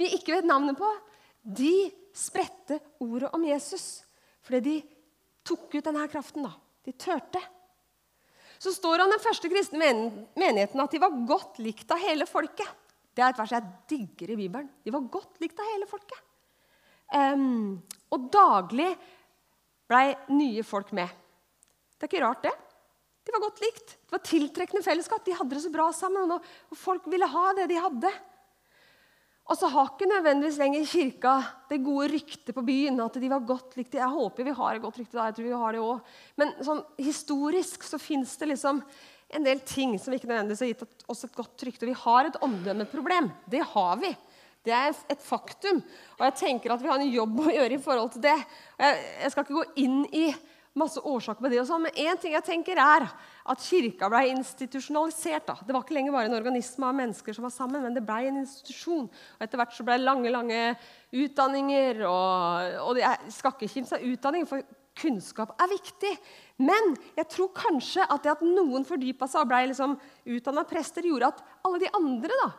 vi 0.00 0.12
ikke 0.16 0.36
vet 0.36 0.48
navnet 0.48 0.76
på, 0.76 0.88
de 1.44 1.88
spredte 2.16 2.80
ordet 3.04 3.32
om 3.36 3.44
Jesus. 3.48 4.04
Fordi 4.44 4.62
de 4.64 4.78
tok 5.46 5.76
ut 5.76 5.84
denne 5.84 6.08
kraften. 6.12 6.48
da. 6.48 6.65
De 6.86 6.94
turte. 6.94 7.42
Så 8.62 8.72
står 8.72 9.02
det 9.02 9.10
den 9.12 9.22
første 9.24 9.50
kristne 9.52 9.90
menigheten 10.38 10.80
at 10.80 10.94
de 10.94 11.02
var 11.02 11.18
godt 11.28 11.58
likt 11.60 11.90
av 11.92 12.00
hele 12.00 12.28
folket. 12.28 12.68
Det 13.16 13.24
er 13.24 13.32
et 13.32 13.40
vers 13.40 13.52
jeg 13.52 13.72
digger 13.90 14.32
i 14.32 14.38
Bibelen. 14.38 14.70
De 14.84 14.92
var 14.92 15.10
godt 15.12 15.40
likt 15.42 15.60
av 15.60 15.68
hele 15.72 15.88
folket. 15.88 16.22
Um, 17.12 17.76
og 18.12 18.30
daglig 18.34 18.88
blei 19.86 20.10
nye 20.34 20.64
folk 20.66 20.90
med. 20.96 21.10
Det 21.96 22.06
er 22.06 22.10
ikke 22.10 22.24
rart, 22.24 22.44
det. 22.44 22.54
De 23.26 23.34
var 23.34 23.42
godt 23.42 23.62
likt. 23.64 23.96
Det 24.04 24.14
var 24.14 24.24
tiltrekkende 24.26 24.84
fellesskap. 24.84 25.24
De 25.26 25.34
hadde 25.34 25.56
det 25.56 25.62
så 25.64 25.72
bra 25.72 25.88
sammen, 25.96 26.36
og 26.36 26.78
folk 26.78 27.06
ville 27.10 27.28
ha 27.30 27.46
det 27.58 27.68
de 27.72 27.78
hadde. 27.80 28.12
Og 29.46 29.54
så 29.54 29.68
har 29.70 29.92
ikke 29.92 30.08
nødvendigvis 30.10 30.58
lenger 30.58 30.88
kirka 30.90 31.34
det 31.70 31.78
gode 31.84 32.08
ryktet 32.16 32.54
på 32.54 32.64
byen. 32.66 33.00
at 33.00 33.18
de 33.22 33.28
var 33.30 33.44
godt 33.46 33.76
likt. 33.78 33.94
Jeg 33.94 34.08
håper 34.10 34.44
vi 34.44 34.54
har 34.58 34.74
et 34.74 34.82
godt 34.82 34.98
rykte 34.98 35.18
da. 35.18 35.26
jeg 35.26 35.36
tror 35.36 35.46
vi 35.46 35.60
har 35.60 35.72
det 35.72 35.80
også. 35.80 36.16
Men 36.36 36.54
sånn, 36.66 36.82
historisk 36.98 37.86
så 37.86 37.98
fins 38.02 38.36
det 38.40 38.50
liksom 38.50 38.82
en 39.28 39.46
del 39.46 39.60
ting 39.66 39.94
som 40.02 40.14
ikke 40.14 40.26
nødvendigvis 40.26 40.64
har 40.64 40.72
gitt 40.72 41.06
oss 41.06 41.24
et 41.24 41.38
godt 41.38 41.62
rykte. 41.62 41.86
Vi 41.86 41.94
har 41.94 42.26
et 42.26 42.40
omdømmeproblem. 42.42 43.30
Det 43.46 43.62
har 43.62 44.02
vi. 44.02 44.10
Det 44.66 44.74
er 44.74 44.90
et 45.14 45.22
faktum. 45.22 45.78
Og 46.18 46.26
jeg 46.26 46.38
tenker 46.42 46.74
at 46.74 46.82
vi 46.82 46.90
har 46.90 46.98
en 46.98 47.14
jobb 47.14 47.40
å 47.46 47.54
gjøre 47.54 47.78
i 47.78 47.82
forhold 47.82 48.12
til 48.16 48.26
det. 48.26 48.36
Jeg, 48.82 49.00
jeg 49.22 49.30
skal 49.30 49.46
ikke 49.46 49.60
gå 49.60 49.66
inn 49.84 50.02
i 50.10 50.26
masse 50.76 51.00
årsaker 51.00 51.40
på 51.40 51.48
det, 51.48 51.62
og 51.62 51.68
sånn, 51.70 51.86
men 51.86 52.02
én 52.02 52.18
ting 52.20 52.34
jeg 52.34 52.44
tenker 52.44 52.76
er 52.82 53.06
at 53.52 53.62
kirka 53.62 54.08
ble 54.12 54.22
institusjonalisert. 54.32 55.46
Da. 55.48 55.56
Det 55.66 55.74
var 55.74 55.84
ikke 55.84 55.96
lenger 55.96 56.14
bare 56.14 56.30
en 56.30 56.38
organisme 56.38 56.88
av 56.88 56.96
mennesker 56.98 57.36
som 57.36 57.46
var 57.46 57.54
sammen, 57.54 57.84
men 57.84 57.96
det 57.96 58.04
ble 58.06 58.18
en 58.28 58.40
institusjon. 58.42 59.06
Og 59.06 59.46
Etter 59.46 59.60
hvert 59.60 59.76
så 59.76 59.86
ble 59.86 59.98
det 59.98 60.06
lange 60.08 60.32
lange 60.32 60.62
utdanninger. 61.14 62.02
Og, 62.08 62.74
og 62.88 63.00
jeg 63.02 63.36
skal 63.36 63.54
ikke 63.54 63.72
kimse 63.76 63.98
av 63.98 64.10
utdanning, 64.10 64.48
for 64.48 64.66
kunnskap 64.96 65.54
er 65.60 65.72
viktig. 65.72 66.12
Men 66.64 66.94
jeg 67.18 67.28
tror 67.32 67.52
kanskje 67.56 68.04
at 68.04 68.24
det 68.24 68.32
at 68.32 68.44
noen 68.46 68.86
fordypa 68.88 69.28
seg 69.30 69.44
og 69.44 69.50
ble 69.50 69.64
liksom 69.72 69.98
utdanna 70.36 70.64
prester, 70.68 71.06
gjorde 71.06 71.34
at 71.34 71.42
alle 71.66 71.82
de 71.82 71.92
andre 71.98 72.40
da, 72.44 72.50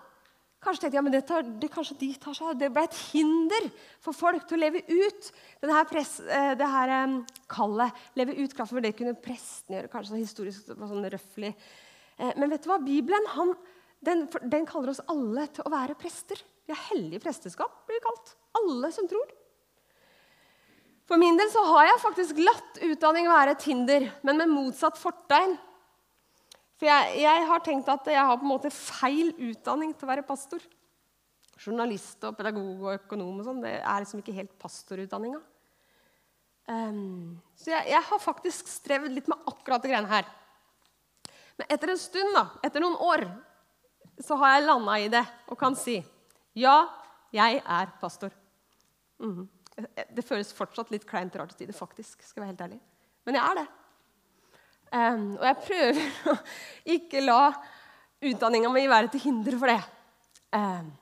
kanskje 0.63 0.83
tenkte 0.83 0.97
ja, 0.97 1.03
men 1.05 1.13
det, 1.13 1.21
tar, 1.29 1.45
det, 1.61 1.69
kanskje 1.73 1.97
de 2.01 2.09
tar 2.21 2.35
seg, 2.37 2.57
det 2.59 2.69
ble 2.73 2.83
et 2.87 2.99
hinder 3.11 3.69
for 4.03 4.17
folk 4.17 4.47
til 4.47 4.57
å 4.57 4.61
leve 4.61 4.83
ut 4.89 5.31
denne 5.61 5.83
press, 5.89 6.17
eh, 6.23 6.53
det 6.57 6.69
her 6.73 6.93
um, 7.05 7.17
kallet. 7.51 8.05
Leve 8.19 8.35
ut 8.39 8.53
kraften, 8.53 8.77
for 8.77 8.85
det 8.85 8.95
kunne 8.97 9.15
presten 9.21 9.77
gjøre. 9.77 9.91
kanskje 9.93 10.13
sånn 10.13 10.23
historisk 10.23 10.71
sånn 10.73 11.09
røffelig. 11.13 11.53
Eh, 12.17 12.33
men 12.35 12.51
vet 12.53 12.65
du 12.65 12.71
hva? 12.71 12.79
Bibelen 12.83 13.29
han, 13.35 13.53
den, 14.05 14.25
den, 14.43 14.65
kaller 14.69 14.93
oss 14.93 15.03
alle 15.11 15.47
til 15.53 15.67
å 15.67 15.73
være 15.73 15.97
prester. 15.99 16.41
Vi 16.67 16.75
har 16.75 16.89
hellige 16.89 17.23
presteskap, 17.23 17.83
blir 17.87 18.01
vi 18.01 18.07
kalt. 18.07 18.33
Alle 18.57 18.91
som 18.95 19.07
tror. 19.09 19.29
For 21.07 21.21
min 21.21 21.37
del 21.39 21.47
så 21.53 21.61
har 21.69 21.85
jeg 21.87 22.03
faktisk 22.03 22.41
latt 22.43 22.81
utdanning 22.83 23.29
være 23.31 23.53
et 23.55 23.69
hinder, 23.69 24.09
men 24.27 24.41
med 24.41 24.51
motsatt 24.51 24.99
fortegn. 24.99 25.55
For 26.77 26.89
jeg, 26.89 27.21
jeg, 27.23 27.45
har 27.49 27.61
tenkt 27.65 27.89
at 27.89 28.09
jeg 28.11 28.21
har 28.29 28.37
på 28.37 28.45
en 28.45 28.53
måte 28.53 28.71
feil 28.73 29.31
utdanning 29.49 29.95
til 29.97 30.05
å 30.05 30.11
være 30.11 30.25
pastor. 30.27 30.61
Journalist 31.57 32.21
og 32.27 32.35
pedagog 32.37 32.83
og 32.85 32.97
økonom 32.99 33.39
og 33.41 33.47
sånn, 33.47 33.63
det 33.63 33.79
er 33.79 34.03
liksom 34.03 34.21
ikke 34.21 34.35
helt 34.35 34.53
pastorutdanninga. 34.61 35.39
Um, 36.67 37.39
så 37.55 37.71
jeg, 37.71 37.87
jeg, 37.93 38.03
har 38.09 38.21
faktisk 38.21 38.69
strevd 38.69 39.13
litt 39.15 39.29
med 39.31 39.49
akkurat 39.49 39.81
det 39.81 39.89
greiene 39.93 40.11
her. 40.11 40.29
Men 41.57 41.71
etter 41.73 41.93
en 41.93 42.01
stund, 42.01 42.35
da, 42.35 42.45
etter 42.67 42.83
noen 42.83 42.99
år, 43.01 43.25
så 44.21 44.37
har 44.41 44.57
jeg 44.57 44.67
landa 44.67 44.97
i 45.01 45.09
det 45.13 45.23
og 45.47 45.57
kan 45.59 45.77
si 45.77 45.97
ja, 46.57 46.77
jeg 47.33 47.61
er 47.61 47.89
pastor. 48.01 48.33
Mm. 49.21 49.47
Det 50.13 50.25
føles 50.25 50.53
fortsatt 50.57 50.89
litt 50.93 51.05
kleint 51.09 51.35
rart 51.37 51.53
å 51.53 51.57
si 51.57 51.67
det, 51.69 51.75
faktisk. 51.77 52.21
skal 52.25 52.41
jeg 52.41 52.45
være 52.45 52.53
helt 52.53 52.65
ærlig. 52.65 52.79
Men 53.25 53.37
jeg 53.37 53.45
er 53.45 53.59
det. 53.61 53.67
Um, 54.87 55.35
og 55.35 55.43
jeg 55.49 55.57
prøver 55.65 55.97
å 56.31 56.35
ikke 56.95 57.23
la 57.25 57.41
utdanninga 58.23 58.71
mi 58.71 58.85
være 58.87 59.11
til 59.13 59.25
hinder 59.27 59.57
for 59.59 59.71
det. 59.71 59.81
Um, 60.55 60.93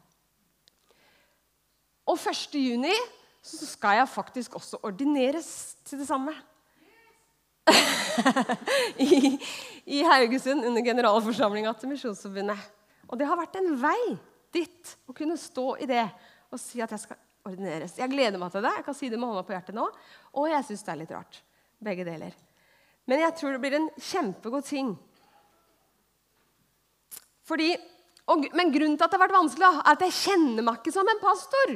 og 2.10 2.18
1. 2.18 2.58
juni 2.58 2.94
så 3.46 3.68
skal 3.70 4.00
jeg 4.00 4.10
faktisk 4.10 4.56
også 4.58 4.80
ordineres 4.86 5.50
til 5.86 6.02
det 6.02 6.08
samme. 6.10 6.34
I, 9.02 9.38
I, 9.86 10.02
Haugesund 10.06 10.66
under 10.66 10.86
generalforsamlinga 10.86 11.74
til 11.78 11.92
Misjonsforbundet. 11.94 12.62
Og 13.10 13.20
det 13.20 13.28
har 13.30 13.38
vært 13.38 13.58
en 13.60 13.72
vei 13.82 14.16
dit 14.54 14.96
å 15.10 15.14
kunne 15.18 15.38
stå 15.38 15.76
i 15.82 15.90
det 15.90 16.06
og 16.54 16.62
si 16.62 16.82
at 16.82 16.94
jeg 16.94 17.04
skal 17.06 17.22
ordineres. 17.46 17.98
Jeg 18.00 18.10
gleder 18.10 18.42
meg 18.42 18.54
til 18.54 18.66
det. 18.66 18.74
Jeg 18.80 18.86
kan 18.88 18.98
si 18.98 19.10
det 19.14 19.20
med 19.22 19.30
hånda 19.30 19.46
på 19.46 19.54
hjertet 19.54 19.78
nå. 19.78 19.86
Og 20.38 20.50
jeg 20.50 20.66
syns 20.70 20.86
det 20.86 20.94
er 20.94 21.02
litt 21.02 21.14
rart. 21.14 21.42
Begge 21.86 22.06
deler. 22.08 22.38
Men 23.06 23.22
jeg 23.22 23.36
tror 23.38 23.54
det 23.54 23.62
blir 23.62 23.78
en 23.78 23.90
kjempegod 24.02 24.66
ting. 24.66 24.96
Fordi, 27.46 27.76
og, 28.32 28.48
men 28.58 28.74
grunnen 28.74 28.98
til 28.98 29.06
at 29.06 29.14
det 29.14 29.20
har 29.20 29.26
vært 29.28 29.38
vanskelig, 29.38 29.68
er 29.70 29.92
at 29.94 30.06
jeg 30.08 30.18
kjenner 30.18 30.66
meg 30.66 30.80
ikke 30.80 30.96
som 30.96 31.12
en 31.12 31.22
pastor. 31.22 31.76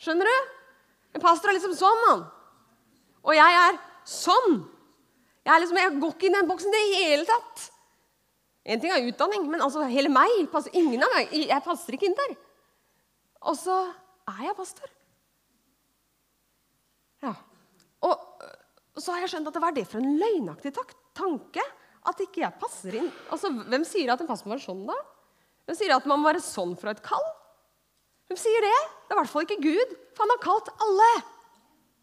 Skjønner 0.00 0.30
du? 0.30 0.50
En 1.18 1.24
pastor 1.24 1.50
er 1.50 1.58
liksom 1.58 1.76
sånn, 1.76 2.04
han. 2.08 2.24
Og 3.26 3.34
jeg 3.36 3.58
er 3.60 3.80
sånn. 4.08 4.62
Jeg, 5.44 5.52
er 5.52 5.62
liksom, 5.64 5.80
jeg 5.80 5.98
går 6.00 6.14
ikke 6.14 6.28
inn 6.28 6.36
i 6.36 6.40
den 6.40 6.48
boksen 6.48 6.72
i 6.72 6.78
det 6.78 7.02
hele 7.02 7.28
tatt. 7.28 7.68
En 8.68 8.80
ting 8.80 8.92
er 8.92 9.06
utdanning, 9.08 9.46
men 9.48 9.64
altså 9.64 9.86
hele 9.88 10.12
meg 10.12 10.44
passer 10.52 10.74
ingen 10.76 11.04
av 11.04 11.12
meg. 11.14 11.32
Jeg 11.32 11.64
passer 11.64 11.96
ikke 11.96 12.08
inn 12.08 12.16
der. 12.16 12.34
Og 13.48 13.56
så 13.56 13.76
er 14.28 14.42
jeg 14.44 14.56
pastor? 14.58 14.90
Ja. 17.24 17.32
Og, 18.04 18.47
og 18.98 19.02
så 19.04 19.14
har 19.14 19.22
jeg 19.22 19.30
skjønt 19.30 19.46
at 19.46 19.54
det 19.54 19.62
var 19.62 19.74
det 19.76 19.84
for 19.86 20.02
en 20.02 20.16
løgnaktig 20.18 20.72
tanke 21.14 21.62
at 22.08 22.22
ikke 22.24 22.42
jeg 22.42 22.58
passer 22.58 22.96
inn. 22.98 23.06
Altså, 23.30 23.50
Hvem 23.70 23.84
sier 23.86 24.10
at 24.10 24.22
en 24.24 24.26
passer 24.26 24.48
må 24.48 24.56
være 24.56 24.64
sånn, 24.64 24.80
da? 24.88 24.96
Hvem 25.68 25.76
sier 25.78 25.94
at 25.94 26.08
man 26.08 26.18
må 26.18 26.26
være 26.26 26.42
sånn 26.42 26.74
fra 26.80 26.90
et 26.90 27.02
kall? 27.04 27.26
Hvem 28.26 28.40
sier 28.40 28.64
det? 28.64 28.78
Det 29.06 29.14
er 29.14 29.16
i 29.16 29.20
hvert 29.20 29.30
fall 29.30 29.46
ikke 29.46 29.60
Gud, 29.62 29.92
for 30.16 30.24
han 30.24 30.32
har 30.34 30.40
kalt 30.42 30.70
alle. 30.82 31.08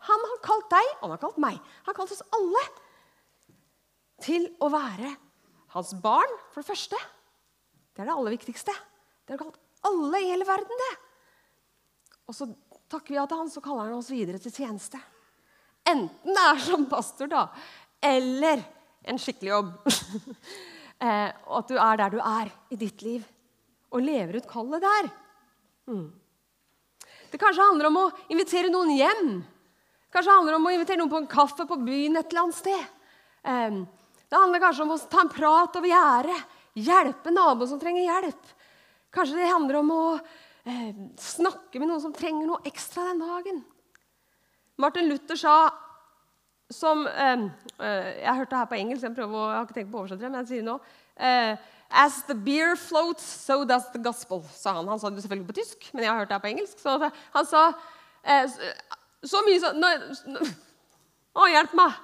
Han 0.07 0.23
har 0.29 0.39
kalt 0.45 0.67
deg, 0.71 0.91
og 0.95 1.03
han 1.03 1.13
har 1.15 1.21
kalt 1.25 1.41
meg. 1.41 1.57
Han 1.81 1.91
har 1.91 1.97
kalt 1.97 2.13
oss 2.15 2.23
alle 2.37 2.63
til 4.23 4.47
å 4.63 4.69
være 4.71 5.11
hans 5.75 5.91
barn, 5.99 6.37
for 6.53 6.63
det 6.63 6.69
første. 6.69 7.01
Det 7.91 8.03
er 8.03 8.07
det 8.07 8.15
aller 8.15 8.37
viktigste. 8.37 8.75
Det 9.25 9.35
har 9.35 9.41
kalt 9.41 9.59
alle 9.89 10.21
i 10.23 10.29
hele 10.31 10.47
verden, 10.47 10.85
det. 10.85 10.93
Og 12.29 12.37
så 12.37 12.47
takker 12.87 13.11
vi 13.11 13.19
ja 13.19 13.27
til 13.27 13.43
han, 13.43 13.51
så 13.51 13.63
kaller 13.65 13.89
han 13.89 13.99
oss 13.99 14.13
videre 14.13 14.39
til 14.39 14.53
tjeneste. 14.55 15.01
Enten 15.85 16.35
det 16.35 16.45
er 16.49 16.61
som 16.65 16.85
pastor, 16.89 17.29
da, 17.29 17.47
eller 18.01 18.63
en 19.05 19.19
skikkelig 19.21 19.51
jobb. 19.51 19.73
eh, 21.05 21.29
og 21.45 21.57
at 21.61 21.71
du 21.71 21.75
er 21.77 21.99
der 22.01 22.15
du 22.15 22.21
er 22.21 22.51
i 22.73 22.79
ditt 22.79 23.05
liv, 23.05 23.25
og 23.93 24.03
lever 24.03 24.39
ut 24.39 24.49
kallet 24.49 24.83
der. 24.83 25.11
Mm. 25.91 26.07
Det 27.31 27.41
kanskje 27.41 27.67
handler 27.67 27.89
om 27.91 27.99
å 27.99 28.07
invitere 28.33 28.71
noen 28.73 28.95
hjem. 28.95 29.29
Kanskje 30.13 30.33
handler 30.33 30.57
om 30.57 30.65
å 30.67 30.73
invitere 30.73 31.01
noen 31.01 31.11
på 31.11 31.21
en 31.21 31.29
kaffe 31.29 31.67
på 31.67 31.77
byen 31.83 32.17
et 32.17 32.31
eller 32.31 32.45
annet 32.45 32.57
sted. 32.57 33.85
Det 34.25 34.39
handler 34.39 34.63
kanskje 34.63 34.85
om 34.85 34.93
å 34.95 34.99
ta 35.11 35.21
en 35.21 35.31
prat 35.31 35.75
over 35.77 35.91
gjerdet. 35.91 36.53
Hjelpe 36.75 37.31
naboen 37.31 37.69
som 37.69 37.79
trenger 37.79 38.07
hjelp. 38.07 38.53
Kanskje 39.15 39.37
det 39.39 39.51
handler 39.51 39.77
om 39.79 39.91
å 39.95 40.03
eh, 40.15 40.95
snakke 41.21 41.79
med 41.79 41.87
noen 41.87 42.03
som 42.03 42.15
trenger 42.15 42.47
noe 42.49 42.63
ekstra 42.67 43.05
den 43.11 43.21
dagen. 43.23 43.61
Martin 44.77 45.09
Luther 45.09 45.39
sa 45.39 45.55
som 46.73 47.05
eh, 47.07 47.45
eh 47.79 48.09
Jeg 48.23 48.35
hørte 48.35 48.57
her 48.57 48.65
på 48.65 48.75
engelsk, 48.75 49.03
jeg, 49.03 49.15
prøver, 49.15 49.51
jeg 49.51 49.57
har 49.57 49.65
ikke 49.67 49.77
tenkt 49.77 49.91
på 49.91 49.97
å 49.97 50.03
oversette 50.03 50.23
det, 50.23 50.31
men 50.31 50.41
jeg 50.41 50.49
sier 50.49 50.63
det 50.63 50.69
nå. 50.71 50.79
Eh, 51.15 51.71
As 51.95 52.23
the 52.27 52.33
beer 52.33 52.75
floats, 52.75 53.23
so 53.23 53.63
does 53.63 53.85
the 53.93 53.99
gospel, 53.99 54.41
sa 54.51 54.73
han. 54.73 54.87
Han 54.87 54.99
sa 54.99 55.09
det 55.09 55.21
selvfølgelig 55.21 55.47
på 55.47 55.57
tysk, 55.61 55.85
men 55.93 56.03
jeg 56.03 56.11
har 56.11 56.19
hørt 56.19 56.31
det 56.31 56.35
her 56.35 56.43
på 56.43 56.49
engelsk. 56.49 56.81
Så 56.81 56.97
han 57.35 57.45
sa 57.47 57.61
eh, 58.23 58.55
så 59.25 59.41
mye 59.45 59.61
sånn 59.61 59.85
Å, 61.35 61.45
hjelp 61.51 61.75
meg! 61.77 61.97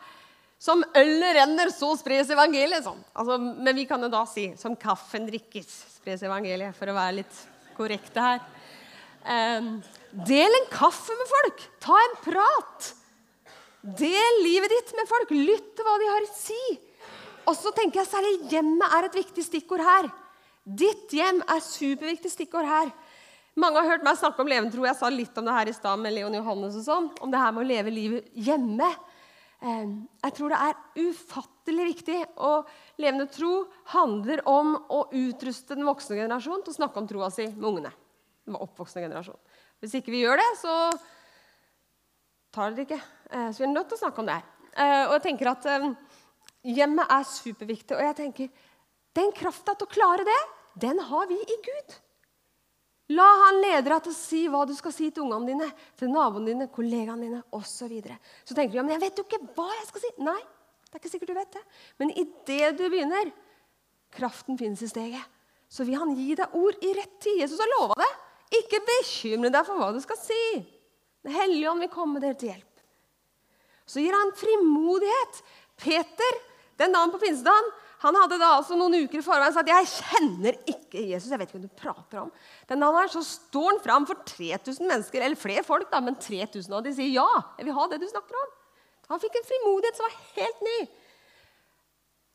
Som 0.62 0.84
ølet 0.94 1.40
renner, 1.40 1.72
så 1.74 1.90
spres 1.98 2.30
evangeliet. 2.30 2.86
Sånn. 2.86 3.00
Altså, 3.18 3.40
men 3.42 3.74
vi 3.74 3.88
kan 3.90 4.04
jo 4.04 4.12
da 4.14 4.22
si 4.30 4.52
som 4.60 4.76
kaffen 4.78 5.26
drikkes, 5.26 5.72
spres 5.96 6.22
evangeliet, 6.28 6.76
for 6.78 6.92
å 6.92 6.96
være 6.96 7.16
litt 7.24 7.40
korrekte 7.74 8.22
her. 8.22 8.44
Um, 9.26 9.80
del 10.28 10.58
en 10.60 10.70
kaffe 10.72 11.16
med 11.18 11.30
folk. 11.32 11.68
Ta 11.84 12.00
en 12.00 12.18
prat. 12.26 12.90
Del 13.82 14.42
livet 14.46 14.74
ditt 14.74 14.96
med 14.98 15.10
folk. 15.10 15.32
Lytt 15.36 15.72
til 15.78 15.88
hva 15.88 15.98
de 16.02 16.10
har 16.12 16.26
å 16.26 16.34
si. 16.36 16.64
Og 17.50 17.56
så 17.58 17.72
tenker 17.76 18.02
jeg 18.02 18.12
særlig 18.12 18.52
hjemmet 18.52 18.98
er 18.98 19.08
et 19.08 19.18
viktig 19.18 19.46
stikkord 19.46 19.84
her. 19.86 20.10
Ditt 20.62 21.14
hjem 21.16 21.42
er 21.50 21.64
superviktig 21.66 22.30
stikkord 22.32 22.68
her. 22.70 22.92
Mange 23.60 23.82
har 23.82 23.96
hørt 23.96 24.06
meg 24.06 24.20
snakke 24.20 24.44
om 24.44 24.48
levende 24.48 24.86
Jeg 24.86 24.96
sa 24.96 25.10
litt 25.12 25.38
om 25.38 25.48
det 25.48 25.56
her 25.56 25.70
i 25.70 25.76
stad 25.76 26.00
med 26.00 26.14
Leon 26.16 26.38
Johannes 26.38 26.78
og 26.80 26.86
sånn, 26.86 27.10
om 27.20 27.32
det 27.32 27.42
her 27.42 27.52
med 27.52 27.66
å 27.66 27.68
leve 27.68 27.92
livet 27.92 28.30
hjemme. 28.38 28.88
Jeg 29.62 30.34
tror 30.38 30.54
det 30.54 30.60
er 30.68 31.10
ufattelig 31.10 31.88
viktig. 31.92 32.20
Og 32.46 32.70
levende 33.02 33.28
tro 33.34 33.66
handler 33.96 34.46
om 34.50 34.78
å 34.90 35.04
utruste 35.10 35.76
den 35.76 35.90
voksne 35.90 36.22
generasjonen 36.22 36.64
til 36.66 36.76
å 36.76 36.80
snakke 36.80 37.02
om 37.02 37.10
troa 37.10 37.32
si 37.34 37.50
med 37.50 37.68
ungene. 37.74 37.92
Den 38.48 38.58
oppvoksende 38.58 39.10
generasjon. 39.10 39.42
Hvis 39.82 39.98
ikke 39.98 40.14
vi 40.14 40.22
gjør 40.22 40.38
det, 40.38 40.50
så 40.62 40.76
tar 42.54 42.76
det 42.76 42.86
ikke. 42.86 43.02
Eh, 43.32 43.50
så 43.50 43.64
vi 43.64 43.68
er 43.68 43.74
nødt 43.74 43.90
til 43.90 43.98
å 43.98 44.04
snakke 44.04 44.22
om 44.22 44.30
det 44.30 44.38
her. 44.38 44.50
Eh, 44.72 45.04
og 45.08 45.16
jeg 45.18 45.26
tenker 45.26 45.52
at 45.52 45.68
eh, 45.72 45.88
Hjemmet 46.62 47.10
er 47.10 47.26
superviktig. 47.26 47.98
Og 47.98 48.06
jeg 48.06 48.18
tenker, 48.20 48.50
den 49.18 49.32
krafta 49.34 49.74
til 49.74 49.88
å 49.88 49.92
klare 49.92 50.26
det, 50.28 50.40
den 50.86 51.02
har 51.08 51.26
vi 51.32 51.40
i 51.42 51.58
Gud. 51.66 51.96
La 53.18 53.26
han 53.48 53.60
lede 53.60 53.90
deg 53.90 54.06
til 54.06 54.14
å 54.14 54.16
si 54.16 54.42
hva 54.48 54.62
du 54.70 54.76
skal 54.78 54.94
si 54.96 55.10
til 55.12 55.26
ungene 55.26 55.50
dine, 55.50 55.70
til 56.00 56.12
naboene 56.14 56.52
dine, 56.52 56.70
kollegaene 56.72 57.26
dine 57.26 57.42
osv. 57.50 57.72
Så, 57.82 57.90
videre. 57.92 58.20
så 58.46 58.56
tenker 58.56 58.76
du 58.76 58.80
ja, 58.80 58.86
men 58.86 58.96
jeg 58.96 59.04
vet 59.08 59.20
jo 59.20 59.26
ikke 59.26 59.42
hva 59.58 59.68
jeg 59.74 59.88
skal 59.90 60.06
si. 60.06 60.12
Nei, 60.24 60.40
det 60.86 60.94
er 60.94 61.02
ikke 61.02 61.14
sikkert 61.16 61.34
du 61.34 61.40
vet 61.40 61.58
det. 61.58 61.64
Men 62.00 62.14
idet 62.14 62.76
du 62.78 62.86
begynner 62.86 63.34
Kraften 64.12 64.58
finnes 64.60 64.82
i 64.84 64.90
steget. 64.92 65.40
Så 65.72 65.86
vil 65.88 65.96
han 65.96 66.12
gi 66.18 66.36
deg 66.36 66.56
ord 66.60 66.82
i 66.84 66.90
rett 66.98 67.14
tid. 67.24 67.38
Jesus 67.40 67.62
har 67.64 67.70
lova 67.72 67.96
det. 67.96 68.10
Ikke 68.52 68.82
bekymre 68.84 69.52
deg 69.54 69.68
for 69.68 69.80
hva 69.80 69.92
du 69.96 70.02
skal 70.04 70.20
si. 70.20 70.44
Den 71.24 71.36
hellige 71.36 71.70
ånd 71.72 71.84
vil 71.86 71.94
komme 71.94 72.22
dere 72.24 72.38
til 72.40 72.52
hjelp. 72.52 72.68
Så 73.88 74.04
gir 74.04 74.16
han 74.16 74.34
frimodighet. 74.38 75.42
Peter, 75.82 76.38
den 76.80 76.94
dagen 76.94 77.14
på 77.14 77.22
pinsedagen, 77.22 77.72
han 78.02 78.18
hadde 78.18 78.40
da 78.42 78.56
altså 78.58 78.74
noen 78.78 79.04
uker 79.04 79.20
i 79.20 79.26
forveien 79.26 79.54
sagt 79.54 79.70
jeg 79.70 79.90
kjenner 79.92 80.56
ikke 80.70 81.04
Jesus. 81.06 81.30
jeg 81.30 81.38
vet 81.38 81.52
ikke 81.52 81.60
hva 81.60 81.68
du 81.68 81.82
prater 81.82 82.22
om. 82.24 82.32
Den 82.70 82.82
dagen 82.82 82.98
her 82.98 83.12
så 83.14 83.22
står 83.26 83.68
han 83.76 83.82
fram 83.84 84.08
for 84.10 84.24
3000 84.26 84.88
mennesker, 84.90 85.22
eller 85.22 85.38
flere 85.38 85.66
folk, 85.66 85.86
da, 85.92 86.00
men 86.02 86.18
3000 86.18 86.78
av 86.78 86.82
de 86.86 86.96
sier 86.98 87.14
ja. 87.14 87.28
jeg 87.60 87.68
vil 87.68 87.78
ha 87.78 87.86
det 87.92 88.02
du 88.02 88.08
snakker 88.10 88.40
om. 88.40 88.58
Han 89.12 89.22
fikk 89.22 89.38
en 89.38 89.46
frimodighet 89.46 90.00
som 90.00 90.08
var 90.08 90.18
helt 90.40 90.66
ny. 90.66 90.78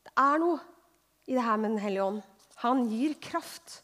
Det 0.06 0.14
er 0.22 0.42
noe 0.44 0.60
i 1.26 1.34
det 1.34 1.46
her 1.48 1.58
med 1.58 1.72
Den 1.72 1.82
hellige 1.82 2.06
ånd. 2.06 2.22
Han 2.62 2.86
gir 2.92 3.16
kraft, 3.26 3.80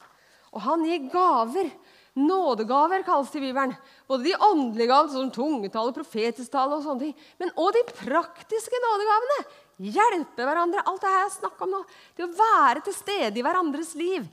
og 0.52 0.62
han 0.68 0.86
gir 0.86 1.08
gaver. 1.10 1.72
Nådegaver 2.12 3.02
kalles 3.06 3.30
det 3.32 3.38
i 3.40 3.46
Bibelen. 3.46 3.72
Både 4.08 4.26
de 4.26 4.34
åndelige 4.36 4.90
gavene, 4.90 5.12
som 5.12 5.30
tungetale, 5.32 5.94
profetisk 5.96 6.52
tale 6.52 6.76
og 6.76 6.84
sånne 6.84 7.06
ting, 7.06 7.14
men 7.40 7.52
òg 7.56 7.72
de 7.72 7.84
praktiske 7.88 8.80
nådegavene 8.84 9.38
hjelpe 9.82 10.44
hverandre. 10.44 10.84
Alt 10.84 11.00
det 11.02 11.12
her 11.12 11.24
jeg 11.24 11.36
snakker 11.38 11.66
om 11.66 11.72
nå. 11.78 11.80
Det 12.16 12.26
å 12.26 12.34
være 12.36 12.84
til 12.84 12.96
stede 12.96 13.40
i 13.40 13.44
hverandres 13.44 13.94
liv. 13.96 14.26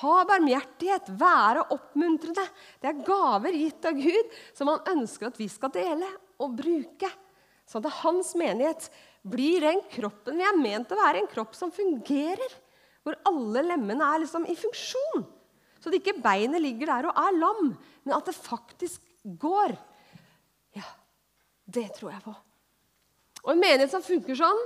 Ha 0.00 0.16
barmhjertighet, 0.28 1.12
være 1.20 1.66
oppmuntrende. 1.76 2.44
Det 2.80 2.90
er 2.90 3.04
gaver 3.04 3.56
gitt 3.56 3.88
av 3.88 4.00
Gud 4.00 4.34
som 4.56 4.72
han 4.72 4.90
ønsker 4.96 5.28
at 5.28 5.38
vi 5.40 5.48
skal 5.52 5.72
dele 5.76 6.08
og 6.40 6.56
bruke. 6.56 7.12
Sånn 7.68 7.84
at 7.84 8.00
hans 8.00 8.34
menighet 8.38 8.88
blir 9.26 9.64
den 9.64 9.80
kroppen 9.92 10.38
vi 10.38 10.46
er 10.46 10.56
ment 10.56 10.92
å 10.92 11.00
være. 11.00 11.20
En 11.20 11.32
kropp 11.32 11.56
som 11.58 11.72
fungerer. 11.74 12.62
Hvor 13.06 13.16
alle 13.28 13.62
lemmene 13.62 14.02
er 14.02 14.24
liksom 14.24 14.48
i 14.50 14.56
funksjon. 14.58 15.24
Så 15.86 15.92
det 15.92 16.00
ikke 16.00 16.18
beinet 16.18 16.58
ligger 16.58 16.90
der 16.90 17.06
og 17.06 17.18
er 17.22 17.36
lam, 17.38 17.68
men 18.02 18.14
at 18.16 18.26
det 18.26 18.32
faktisk 18.34 19.04
går. 19.38 19.76
Ja, 20.74 20.88
det 21.62 21.84
tror 21.94 22.10
jeg 22.10 22.24
på. 22.24 22.34
Og 23.44 23.52
en 23.52 23.62
menighet 23.62 23.92
som 23.92 24.02
funker 24.02 24.34
sånn, 24.34 24.64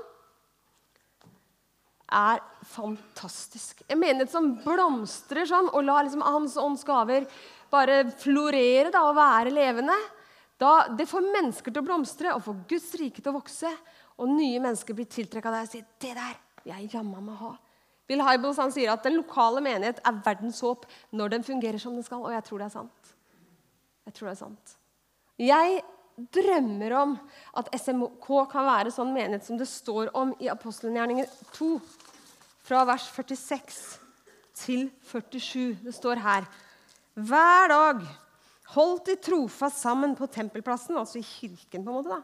er 2.08 2.40
fantastisk. 2.72 3.84
En 3.84 4.00
menighet 4.00 4.32
som 4.32 4.48
blomstrer 4.64 5.44
sånn, 5.44 5.68
og 5.68 5.84
lar 5.84 6.08
liksom 6.08 6.24
Hans 6.24 6.56
ånds 6.56 6.88
gaver 6.88 7.28
bare 7.68 8.00
florere 8.16 8.88
da, 8.88 9.04
og 9.10 9.20
være 9.20 9.52
levende. 9.52 10.00
Da, 10.56 10.88
det 10.96 11.04
får 11.12 11.28
mennesker 11.36 11.68
til 11.68 11.84
å 11.84 11.86
blomstre 11.92 12.32
og 12.32 12.46
får 12.48 12.64
Guds 12.72 12.94
rike 12.96 13.20
til 13.20 13.34
å 13.34 13.36
vokse. 13.42 13.76
Og 14.16 14.32
nye 14.32 14.56
mennesker 14.56 14.96
blir 14.96 15.12
tiltrukket 15.12 15.52
av 15.52 15.60
deg 15.60 15.68
og 15.68 15.74
sier 15.76 15.84
'Det 16.00 16.14
der 16.16 16.40
vil 16.64 16.72
jeg 16.72 16.94
jammen 16.96 17.28
meg 17.28 17.36
ha'. 17.36 17.58
Bill 18.10 18.24
Hybels 18.26 18.58
han 18.58 18.72
sier 18.74 18.90
at 18.90 19.06
den 19.06 19.20
lokale 19.20 19.62
menighet 19.62 20.00
er 20.02 20.20
verdens 20.26 20.58
håp 20.66 20.88
når 21.14 21.36
den 21.36 21.46
fungerer 21.46 21.78
som 21.78 21.94
den 21.94 22.02
skal. 22.02 22.24
Og 22.26 22.34
jeg 22.34 22.42
tror 22.48 22.58
det 22.58 22.66
er 22.66 22.74
sant. 22.74 23.16
Jeg 24.08 24.16
tror 24.16 24.26
det 24.26 24.32
er 24.34 24.40
sant. 24.40 24.76
Jeg 25.40 25.80
drømmer 26.34 26.94
om 26.98 27.12
at 27.56 27.70
SMK 27.78 28.26
kan 28.50 28.66
være 28.66 28.92
sånn 28.92 29.14
menighet 29.14 29.46
som 29.46 29.60
det 29.60 29.68
står 29.70 30.10
om 30.18 30.34
i 30.42 30.50
Apostelgjerningen 30.52 31.28
2, 31.54 31.70
fra 32.66 32.82
vers 32.88 33.06
46 33.14 33.78
til 34.58 34.88
47. 35.06 35.78
Det 35.86 35.94
står 35.94 36.20
her 36.22 36.48
Hver 37.14 37.70
dag 37.72 38.02
holdt 38.74 39.08
de 39.08 39.16
trofast 39.22 39.80
sammen 39.82 40.12
på 40.18 40.28
tempelplassen, 40.30 40.98
altså 40.98 41.18
i 41.18 41.26
kirken, 41.26 41.84
på 41.84 41.90
en 41.90 41.96
måte 41.96 42.12
da, 42.12 42.20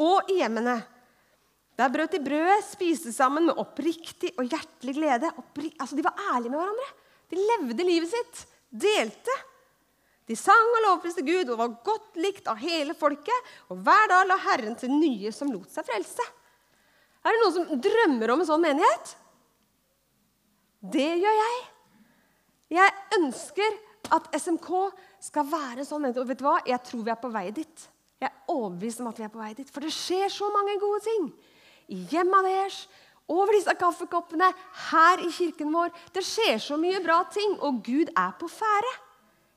og 0.00 0.30
i 0.30 0.40
hjemmene. 0.42 0.80
Der 1.80 1.88
brøt 1.88 2.12
de 2.12 2.20
brødet, 2.20 2.64
spiste 2.68 3.12
sammen 3.14 3.46
med 3.48 3.60
oppriktig 3.60 4.34
og 4.36 4.44
hjertelig 4.44 4.96
glede. 4.98 5.30
Altså, 5.80 5.96
de 5.96 6.04
var 6.04 6.18
ærlige 6.34 6.52
med 6.52 6.60
hverandre. 6.60 6.88
De 7.30 7.38
levde 7.40 7.86
livet 7.86 8.10
sitt, 8.10 8.42
delte. 8.68 9.36
De 10.28 10.36
sang 10.36 10.74
og 10.76 10.84
lovpriste 10.84 11.24
Gud 11.26 11.48
og 11.50 11.58
var 11.58 11.78
godt 11.86 12.18
likt 12.20 12.50
av 12.50 12.60
hele 12.60 12.92
folket. 12.98 13.48
Og 13.72 13.80
hver 13.80 14.10
dag 14.12 14.28
la 14.28 14.36
Herren 14.44 14.76
til 14.78 14.92
nye 14.92 15.32
som 15.34 15.48
lot 15.50 15.72
seg 15.72 15.88
frelse. 15.88 16.26
Er 17.24 17.32
det 17.32 17.40
noen 17.40 17.56
som 17.56 17.80
drømmer 17.88 18.34
om 18.34 18.42
en 18.42 18.48
sånn 18.48 18.62
menighet? 18.64 19.14
Det 20.80 21.08
gjør 21.22 21.38
jeg. 21.38 21.56
Jeg 22.76 22.96
ønsker 23.18 23.80
at 24.16 24.28
SMK 24.36 24.68
skal 25.24 25.48
være 25.48 25.88
sånn 25.88 26.04
menighet. 26.04 26.22
Og 26.22 26.28
vet 26.28 26.42
du 26.42 26.46
hva? 26.46 26.58
Jeg 26.68 26.84
tror 26.86 27.08
vi 27.08 27.14
er 27.14 27.20
på 27.24 27.32
vei 27.32 27.48
dit. 27.56 27.88
Jeg 28.20 28.28
er 28.28 28.52
overbevist 28.52 29.00
om 29.00 29.08
at 29.08 29.18
vi 29.18 29.24
er 29.24 29.32
på 29.32 29.40
vei 29.40 29.54
dit. 29.56 29.72
For 29.72 29.84
det 29.84 29.94
skjer 29.96 30.28
så 30.32 30.52
mange 30.52 30.76
gode 30.82 31.00
ting. 31.08 31.30
I 31.90 32.04
hjemmet 32.10 32.46
deres, 32.46 32.80
over 33.30 33.54
disse 33.54 33.74
kaffekoppene, 33.78 34.48
her 34.90 35.22
i 35.22 35.30
kirken 35.34 35.70
vår. 35.74 35.92
Det 36.14 36.22
skjer 36.26 36.58
så 36.62 36.78
mye 36.80 37.02
bra 37.04 37.20
ting, 37.30 37.56
og 37.62 37.82
Gud 37.86 38.10
er 38.10 38.32
på 38.38 38.48
ferde. 38.50 38.94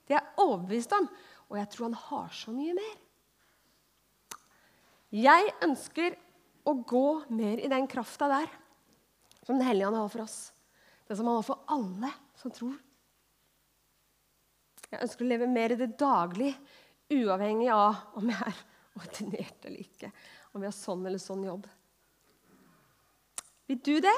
Det 0.05 0.15
er 0.15 0.19
jeg 0.19 0.43
overbevist 0.43 0.93
om. 0.97 1.07
Og 1.49 1.57
jeg 1.59 1.69
tror 1.73 1.87
han 1.89 1.99
har 2.07 2.35
så 2.37 2.53
mye 2.53 2.75
mer. 2.77 2.99
Jeg 5.13 5.53
ønsker 5.65 6.15
å 6.65 6.73
gå 6.89 7.07
mer 7.33 7.61
i 7.61 7.69
den 7.69 7.85
krafta 7.89 8.29
der 8.31 8.49
som 9.43 9.57
Den 9.57 9.67
hellige 9.67 9.89
ånd 9.89 9.99
har 9.99 10.09
for 10.09 10.23
oss. 10.23 10.37
Det 11.05 11.17
som 11.19 11.27
han 11.27 11.35
har 11.35 11.45
for 11.45 11.65
alle 11.73 12.09
som 12.39 12.53
tror. 12.53 12.77
Jeg 14.87 15.01
ønsker 15.03 15.25
å 15.25 15.27
leve 15.27 15.49
mer 15.51 15.73
i 15.73 15.77
det 15.77 15.89
daglige, 15.99 16.55
uavhengig 17.13 17.69
av 17.73 18.17
om 18.17 18.29
jeg 18.31 18.39
er 18.47 18.61
ordinert 19.01 19.65
eller 19.67 19.83
ikke. 19.83 20.11
Om 20.53 20.63
jeg 20.63 20.71
har 20.71 20.77
sånn 20.77 21.05
eller 21.09 21.21
sånn 21.21 21.43
jobb. 21.45 21.67
Vil 23.67 23.79
du 23.85 23.95
det? 24.03 24.15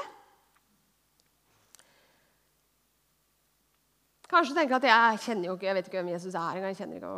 Kanskje 4.26 4.54
du 4.54 4.58
tenker 4.58 4.80
at 4.80 4.88
jeg 4.88 5.20
kjenner 5.22 5.50
jo 5.50 5.54
ikke, 5.54 5.68
jeg 5.68 5.78
vet 5.78 5.88
ikke 5.88 6.00
hvem 6.00 6.14
Jesus 6.16 6.34
er 6.34 6.58
engang. 6.58 6.72
jeg 6.72 6.80
kjenner 6.80 6.98
ikke. 6.98 7.12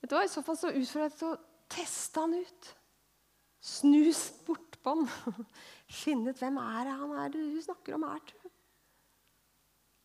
Vet 0.00 0.10
du 0.10 0.16
hva? 0.16 0.24
I 0.26 0.32
så 0.32 0.42
fall 0.46 0.58
så 0.58 0.72
utfordrer 0.74 1.06
jeg 1.06 1.18
til 1.20 1.28
å 1.30 1.38
teste 1.70 2.24
han 2.24 2.34
ut. 2.34 2.70
Snus 3.68 4.22
bortpå 4.46 4.94
han. 4.96 5.44
Finne 6.02 6.34
ut 6.34 6.42
hvem 6.42 6.58
er 6.62 6.88
det 6.88 6.96
han 6.98 7.14
er 7.22 7.32
du 7.34 7.40
snakker 7.62 7.94
om 7.96 8.08
her. 8.08 8.22
Tror 8.26 8.54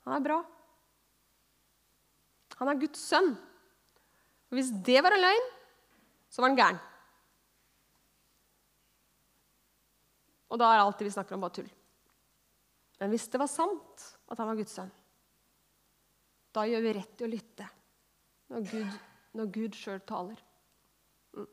Han 0.05 0.17
er 0.19 0.23
bra. 0.29 0.39
Han 2.59 2.69
er 2.69 2.81
Guds 2.81 3.01
sønn. 3.01 3.33
Og 4.51 4.59
hvis 4.59 4.69
det 4.85 4.99
var 5.01 5.15
en 5.15 5.23
løgn, 5.23 5.47
så 6.29 6.43
var 6.43 6.51
han 6.51 6.59
gæren. 6.59 6.81
Og 10.53 10.59
da 10.61 10.69
er 10.69 10.83
alt 10.83 10.99
det 11.01 11.07
vi 11.07 11.15
snakker 11.15 11.33
om, 11.33 11.41
bare 11.41 11.57
tull. 11.57 11.69
Men 13.01 13.09
hvis 13.11 13.25
det 13.33 13.41
var 13.41 13.49
sant 13.49 14.03
at 14.29 14.37
han 14.37 14.51
var 14.51 14.59
Guds 14.59 14.75
sønn, 14.77 14.91
da 16.53 16.67
gjør 16.69 16.83
vi 16.85 16.93
rett 16.93 17.21
i 17.23 17.25
å 17.25 17.31
lytte 17.31 17.65
når 18.53 18.67
Gud, 18.69 18.97
når 19.33 19.77
sjøl 19.77 20.03
taler. 20.05 20.37
Mm. 21.33 21.47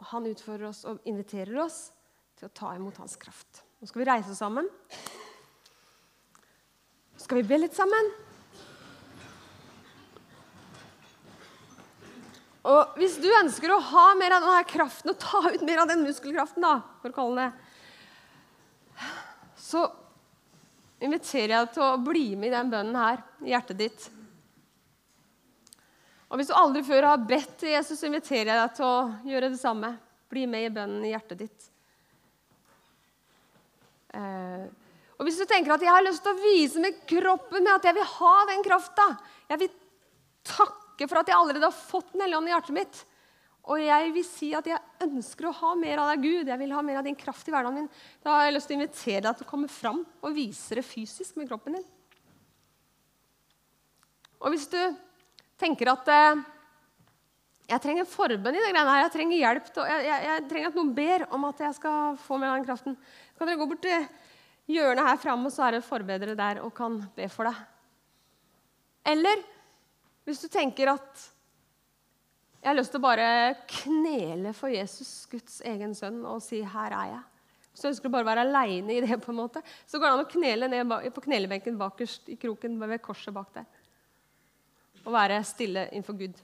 Og 0.00 0.08
Han 0.10 0.26
utfordrer 0.26 0.66
oss 0.72 0.82
og 0.90 1.06
inviterer 1.06 1.60
oss 1.62 1.92
til 2.38 2.48
å 2.48 2.54
ta 2.54 2.72
imot 2.74 2.98
hans 2.98 3.14
kraft. 3.22 3.62
Nå 3.78 3.86
skal 3.86 4.02
vi 4.02 4.08
reise 4.08 4.34
oss 4.34 4.42
sammen. 4.42 4.66
Så 7.14 7.28
skal 7.28 7.38
vi 7.38 7.46
be 7.46 7.60
litt 7.62 7.78
sammen. 7.78 8.10
Og 12.66 12.98
Hvis 12.98 13.16
du 13.22 13.30
ønsker 13.30 13.70
å 13.70 13.80
ha 13.94 14.08
mer 14.18 14.34
av 14.34 14.42
denne 14.42 14.66
kraften 14.66 15.14
og 15.14 15.22
ta 15.22 15.46
ut 15.46 15.62
mer 15.62 15.84
av 15.84 15.90
den 15.94 16.02
muskelkraften, 16.02 16.66
da, 16.66 16.80
for 16.98 17.14
å 17.14 17.18
kalle 17.22 17.46
det 17.46 17.67
så 19.68 19.84
inviterer 21.04 21.52
jeg 21.52 21.66
deg 21.66 21.74
til 21.76 21.84
å 21.84 21.98
bli 22.02 22.28
med 22.38 22.50
i 22.50 22.54
den 22.56 22.70
bønnen 22.72 22.98
her 22.98 23.20
i 23.44 23.52
hjertet 23.52 23.78
ditt. 23.78 24.06
Og 26.28 26.36
Hvis 26.36 26.50
du 26.50 26.56
aldri 26.56 26.82
før 26.84 27.06
har 27.08 27.24
bedt 27.28 27.54
til 27.60 27.72
Jesus, 27.72 28.00
så 28.00 28.08
inviterer 28.08 28.52
jeg 28.52 28.60
deg 28.60 28.74
til 28.76 28.86
å 28.88 29.28
gjøre 29.30 29.50
det 29.52 29.60
samme. 29.60 29.94
Bli 30.28 30.44
med 30.50 30.66
i 30.66 30.72
bønnen 30.72 31.04
i 31.06 31.12
hjertet 31.14 31.40
ditt. 31.40 31.68
Eh, 34.16 34.66
og 35.16 35.26
Hvis 35.26 35.40
du 35.40 35.46
tenker 35.48 35.74
at 35.74 35.84
jeg 35.84 35.92
har 35.92 36.04
lyst 36.04 36.24
til 36.24 36.34
å 36.34 36.42
vise 36.42 36.82
med 36.82 37.00
kroppen 37.08 37.64
min 37.64 37.72
at 37.74 37.88
jeg 37.88 37.96
vil 37.96 38.06
ha 38.08 38.34
den 38.48 38.62
krafta 38.64 39.04
Jeg 39.50 39.60
vil 39.60 39.72
takke 40.46 41.08
for 41.10 41.20
at 41.20 41.28
jeg 41.28 41.36
allerede 41.36 41.68
har 41.68 41.74
fått 41.74 42.14
Den 42.14 42.22
hellige 42.24 42.38
ånd 42.38 42.48
i 42.48 42.54
hjertet 42.54 42.76
mitt. 42.76 43.00
Og 43.68 43.82
jeg 43.84 44.12
vil 44.14 44.24
si 44.24 44.48
at 44.56 44.68
jeg 44.70 45.04
ønsker 45.04 45.48
å 45.48 45.56
ha 45.58 45.74
mer 45.76 46.00
av 46.00 46.10
deg, 46.12 46.24
Gud. 46.24 46.48
Jeg 46.48 46.60
vil 46.62 46.72
ha 46.72 46.82
mer 46.84 47.00
av 47.00 47.04
din 47.04 47.18
kraft 47.18 47.48
i 47.48 47.52
hverdagen 47.52 47.82
min. 47.82 47.90
Da 48.24 48.38
har 48.38 48.46
jeg 48.46 48.54
lyst 48.56 48.70
til 48.70 48.78
å 48.78 48.80
invitere 48.80 49.24
deg 49.26 49.36
til 49.36 49.46
å 49.46 49.50
komme 49.50 49.68
fram 49.68 50.00
og 50.24 50.36
vise 50.36 50.78
det 50.78 50.86
fysisk 50.88 51.36
med 51.36 51.50
kroppen 51.50 51.76
din. 51.76 51.84
Og 54.38 54.54
hvis 54.54 54.68
du 54.72 54.80
tenker 55.60 55.90
at 55.92 56.08
eh, 56.14 56.40
jeg 57.68 57.84
trenger 57.84 58.08
forbønn 58.08 58.56
i 58.56 58.62
det 58.62 58.70
greiene 58.70 58.88
her, 58.88 59.02
jeg 59.04 59.14
trenger 59.18 59.42
hjelp, 59.42 59.70
til, 59.74 59.88
jeg, 59.90 60.04
jeg, 60.06 60.26
jeg, 60.30 60.44
trenger 60.48 60.70
at 60.70 60.78
noen 60.78 60.92
ber 60.96 61.24
om 61.36 61.48
at 61.50 61.64
jeg 61.66 61.76
skal 61.76 62.20
få 62.24 62.38
mer 62.40 62.54
av 62.54 62.60
den 62.60 62.68
kraften, 62.70 62.96
så 63.34 63.42
kan 63.42 63.50
dere 63.50 63.60
gå 63.60 63.68
bort 63.68 63.84
til 63.84 64.06
hjørnet 64.72 65.10
her 65.10 65.20
framme, 65.20 65.50
og 65.50 65.52
så 65.52 65.66
er 65.66 65.76
det 65.76 65.84
forbedere 65.84 66.38
der 66.38 66.62
og 66.64 66.72
kan 66.76 67.02
be 67.16 67.28
for 67.32 67.50
deg. 67.50 67.58
Eller 69.12 69.42
hvis 70.28 70.40
du 70.44 70.48
tenker 70.52 70.94
at 70.94 71.28
jeg 72.58 72.68
har 72.68 72.76
lyst 72.76 72.90
til 72.90 72.98
å 72.98 73.06
bare 73.06 73.26
knele 73.70 74.52
for 74.56 74.72
Jesus, 74.72 75.10
Guds 75.30 75.60
egen 75.66 75.94
sønn, 75.94 76.24
og 76.26 76.42
si 76.42 76.62
'her 76.62 76.92
er 76.92 77.12
jeg'. 77.14 77.26
Du 77.78 77.86
ønsker 77.86 78.08
å 78.08 78.12
bare 78.12 78.26
være 78.26 78.42
aleine 78.42 78.96
i 78.96 79.00
det, 79.00 79.20
på 79.22 79.30
en 79.30 79.38
måte, 79.38 79.62
så 79.86 79.98
går 79.98 80.08
det 80.08 80.12
an 80.12 80.24
å 80.24 80.32
knele 80.32 80.68
ned 80.68 81.14
på 81.14 81.22
knelebenken 81.22 81.78
bakerst 81.78 82.28
i 82.28 82.36
kroken 82.36 82.80
ved 82.80 83.02
korset 83.02 83.34
bak 83.34 83.54
der. 83.54 83.66
Og 85.04 85.12
være 85.12 85.44
stille 85.44 85.88
innenfor 85.92 86.18
Gud 86.18 86.34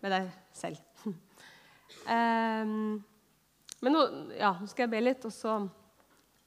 med 0.00 0.10
deg 0.10 0.30
selv. 0.52 0.78
um, 1.04 3.04
men 3.82 3.92
nå, 3.92 4.06
ja, 4.38 4.56
nå, 4.56 4.66
skal 4.66 4.86
jeg 4.86 4.90
be 4.90 5.04
litt, 5.04 5.24
og 5.24 5.32
så 5.32 5.68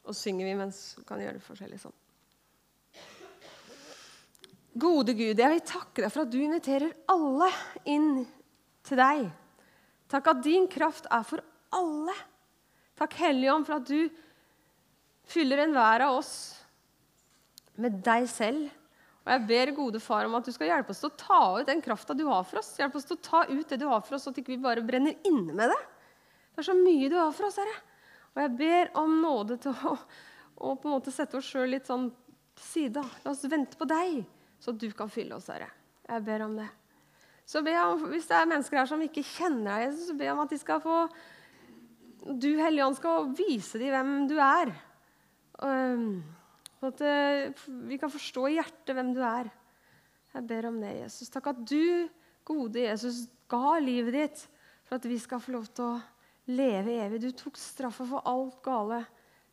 og 0.03 0.15
synger 0.15 0.49
vi 0.49 0.55
mens 0.59 0.95
vi 0.97 1.05
kan 1.07 1.21
gjøre 1.21 1.37
det 1.37 1.45
forskjellig 1.45 1.79
sånn. 1.79 1.99
Gode 4.73 5.13
Gud, 5.13 5.37
jeg 5.37 5.51
vil 5.53 5.61
takke 5.61 6.01
deg 6.01 6.11
for 6.11 6.25
at 6.25 6.33
du 6.33 6.39
inviterer 6.41 6.95
alle 7.13 7.51
inn 7.85 8.25
til 8.87 8.99
deg. 8.99 9.25
Takk 10.11 10.29
at 10.33 10.43
din 10.45 10.67
kraft 10.71 11.07
er 11.11 11.25
for 11.27 11.41
alle. 11.73 12.15
Takk, 12.99 13.15
Hellige 13.23 13.53
Ånd, 13.53 13.67
for 13.67 13.79
at 13.79 13.89
du 13.89 14.09
fyller 15.33 15.63
enhver 15.63 16.05
av 16.05 16.19
oss 16.19 16.33
med 17.79 18.01
deg 18.05 18.27
selv. 18.29 18.67
Og 19.23 19.31
jeg 19.31 19.45
ber 19.47 19.71
gode 19.77 20.01
far 20.03 20.27
om 20.27 20.35
at 20.35 20.45
du 20.45 20.51
skal 20.51 20.69
hjelpe 20.69 20.91
oss 20.91 20.99
til 20.99 21.09
å 21.09 21.17
ta 21.19 21.39
ut 21.55 21.69
den 21.69 21.81
krafta 21.83 22.15
du 22.17 22.25
har 22.27 22.43
for 22.45 22.59
oss. 22.59 22.73
Hjelpe 22.79 22.99
oss 22.99 23.07
til 23.07 23.17
å 23.17 23.23
ta 23.23 23.45
ut 23.47 23.69
det 23.69 23.79
du 23.79 23.87
har 23.87 24.03
for 24.03 24.17
oss, 24.17 24.27
så 24.27 24.33
at 24.33 24.39
vi 24.39 24.43
ikke 24.43 24.59
bare 24.65 24.83
brenner 24.85 25.15
inne 25.29 25.55
med 25.55 25.71
det. 25.71 25.79
Det 26.53 26.61
er 26.61 26.67
så 26.67 26.75
mye 26.77 27.09
du 27.09 27.15
har 27.17 27.31
for 27.33 27.47
oss, 27.47 27.57
Herre. 27.61 27.77
Og 28.33 28.43
jeg 28.43 28.53
ber 28.59 28.91
om 28.99 29.15
nåde 29.23 29.57
til 29.63 29.87
å, 29.87 29.95
å 30.59 30.75
på 30.75 30.89
en 30.89 30.95
måte 30.97 31.13
sette 31.15 31.39
oss 31.39 31.47
sjøl 31.47 31.71
litt 31.71 31.87
sånn 31.87 32.09
side. 32.59 33.01
La 33.23 33.31
oss 33.31 33.45
vente 33.47 33.79
på 33.79 33.87
deg, 33.89 34.21
så 34.61 34.75
du 34.75 34.89
kan 34.97 35.11
fylle 35.13 35.39
oss, 35.39 35.47
Herre. 35.53 35.71
Jeg 36.09 36.25
ber 36.27 36.45
om 36.45 36.57
det. 36.59 36.67
Så 37.45 37.63
be 37.63 37.73
om, 37.75 38.05
Hvis 38.11 38.27
det 38.29 38.37
er 38.37 38.49
mennesker 38.49 38.79
her 38.79 38.89
som 38.89 39.01
ikke 39.03 39.25
kjenner 39.25 39.83
deg, 39.83 39.97
så 39.99 40.15
ber 40.15 40.29
jeg 40.29 40.35
om 40.35 40.43
at 40.45 40.53
de 40.53 40.59
skal 40.61 40.83
få 40.83 40.99
Du, 42.23 42.53
Hellige 42.55 42.85
Ånd, 42.85 42.95
skal 42.95 43.33
vise 43.35 43.81
dem 43.81 43.91
hvem 43.91 44.13
du 44.31 44.37
er. 44.39 44.71
Um, 45.59 46.23
at 46.83 47.01
uh, 47.03 47.65
vi 47.87 47.97
kan 47.99 48.11
forstå 48.11 48.47
i 48.47 48.55
hjertet 48.57 48.95
hvem 48.95 49.11
du 49.15 49.19
er. 49.27 49.49
Jeg 50.33 50.47
ber 50.47 50.69
om 50.69 50.79
det, 50.81 50.93
Jesus. 51.01 51.31
Takk 51.31 51.51
at 51.51 51.59
du, 51.67 52.07
gode 52.47 52.85
Jesus, 52.87 53.25
ga 53.51 53.75
livet 53.83 54.15
ditt 54.15 54.45
for 54.87 54.97
at 54.97 55.07
vi 55.07 55.19
skal 55.21 55.43
få 55.43 55.53
lov 55.53 55.67
til 55.75 55.91
å 55.91 56.53
leve 56.55 56.95
evig. 57.03 57.21
Du 57.23 57.29
tok 57.37 57.59
straffa 57.59 58.07
for 58.07 58.25
alt 58.27 58.57
gale 58.65 59.03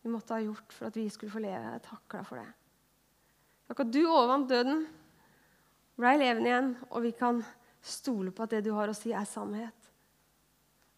vi 0.00 0.10
måtte 0.10 0.34
ha 0.34 0.40
gjort 0.40 0.72
for 0.72 0.88
at 0.88 0.96
vi 0.96 1.06
skulle 1.12 1.32
få 1.32 1.42
leve. 1.42 1.74
Jeg 1.74 1.84
takker 1.84 2.20
deg 2.20 2.28
for 2.28 2.40
det. 2.40 2.48
Takk 3.70 3.84
at 3.84 3.92
du 3.94 4.00
overvant 4.06 4.48
døden, 4.50 4.84
ble 6.00 6.14
levende 6.18 6.48
igjen, 6.48 6.70
og 6.88 7.04
vi 7.04 7.12
kan 7.18 7.42
stole 7.82 8.32
på 8.34 8.44
at 8.44 8.54
det 8.56 8.64
du 8.66 8.72
har 8.76 8.90
å 8.90 8.96
si, 8.96 9.12
er 9.16 9.28
sannhet. 9.28 9.90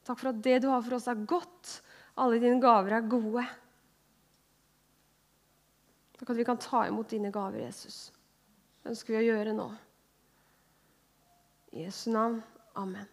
Takk 0.02 0.18
for 0.18 0.32
at 0.32 0.40
det 0.42 0.58
du 0.64 0.68
har 0.72 0.82
for 0.82 0.98
oss, 0.98 1.08
er 1.10 1.26
godt. 1.28 1.76
Alle 2.18 2.40
dine 2.42 2.60
gaver 2.62 2.96
er 2.96 3.06
gode. 3.06 3.44
Takk 6.18 6.34
at 6.34 6.38
vi 6.38 6.46
kan 6.46 6.60
ta 6.60 6.84
imot 6.88 7.10
dine 7.10 7.32
gaver, 7.34 7.62
Jesus. 7.64 8.10
Det 8.82 8.92
ønsker 8.92 9.14
vi 9.14 9.22
å 9.22 9.26
gjøre 9.30 9.56
nå. 9.56 9.70
I 11.72 11.86
Jesu 11.86 12.10
navn. 12.12 12.42
Amen. 12.78 13.08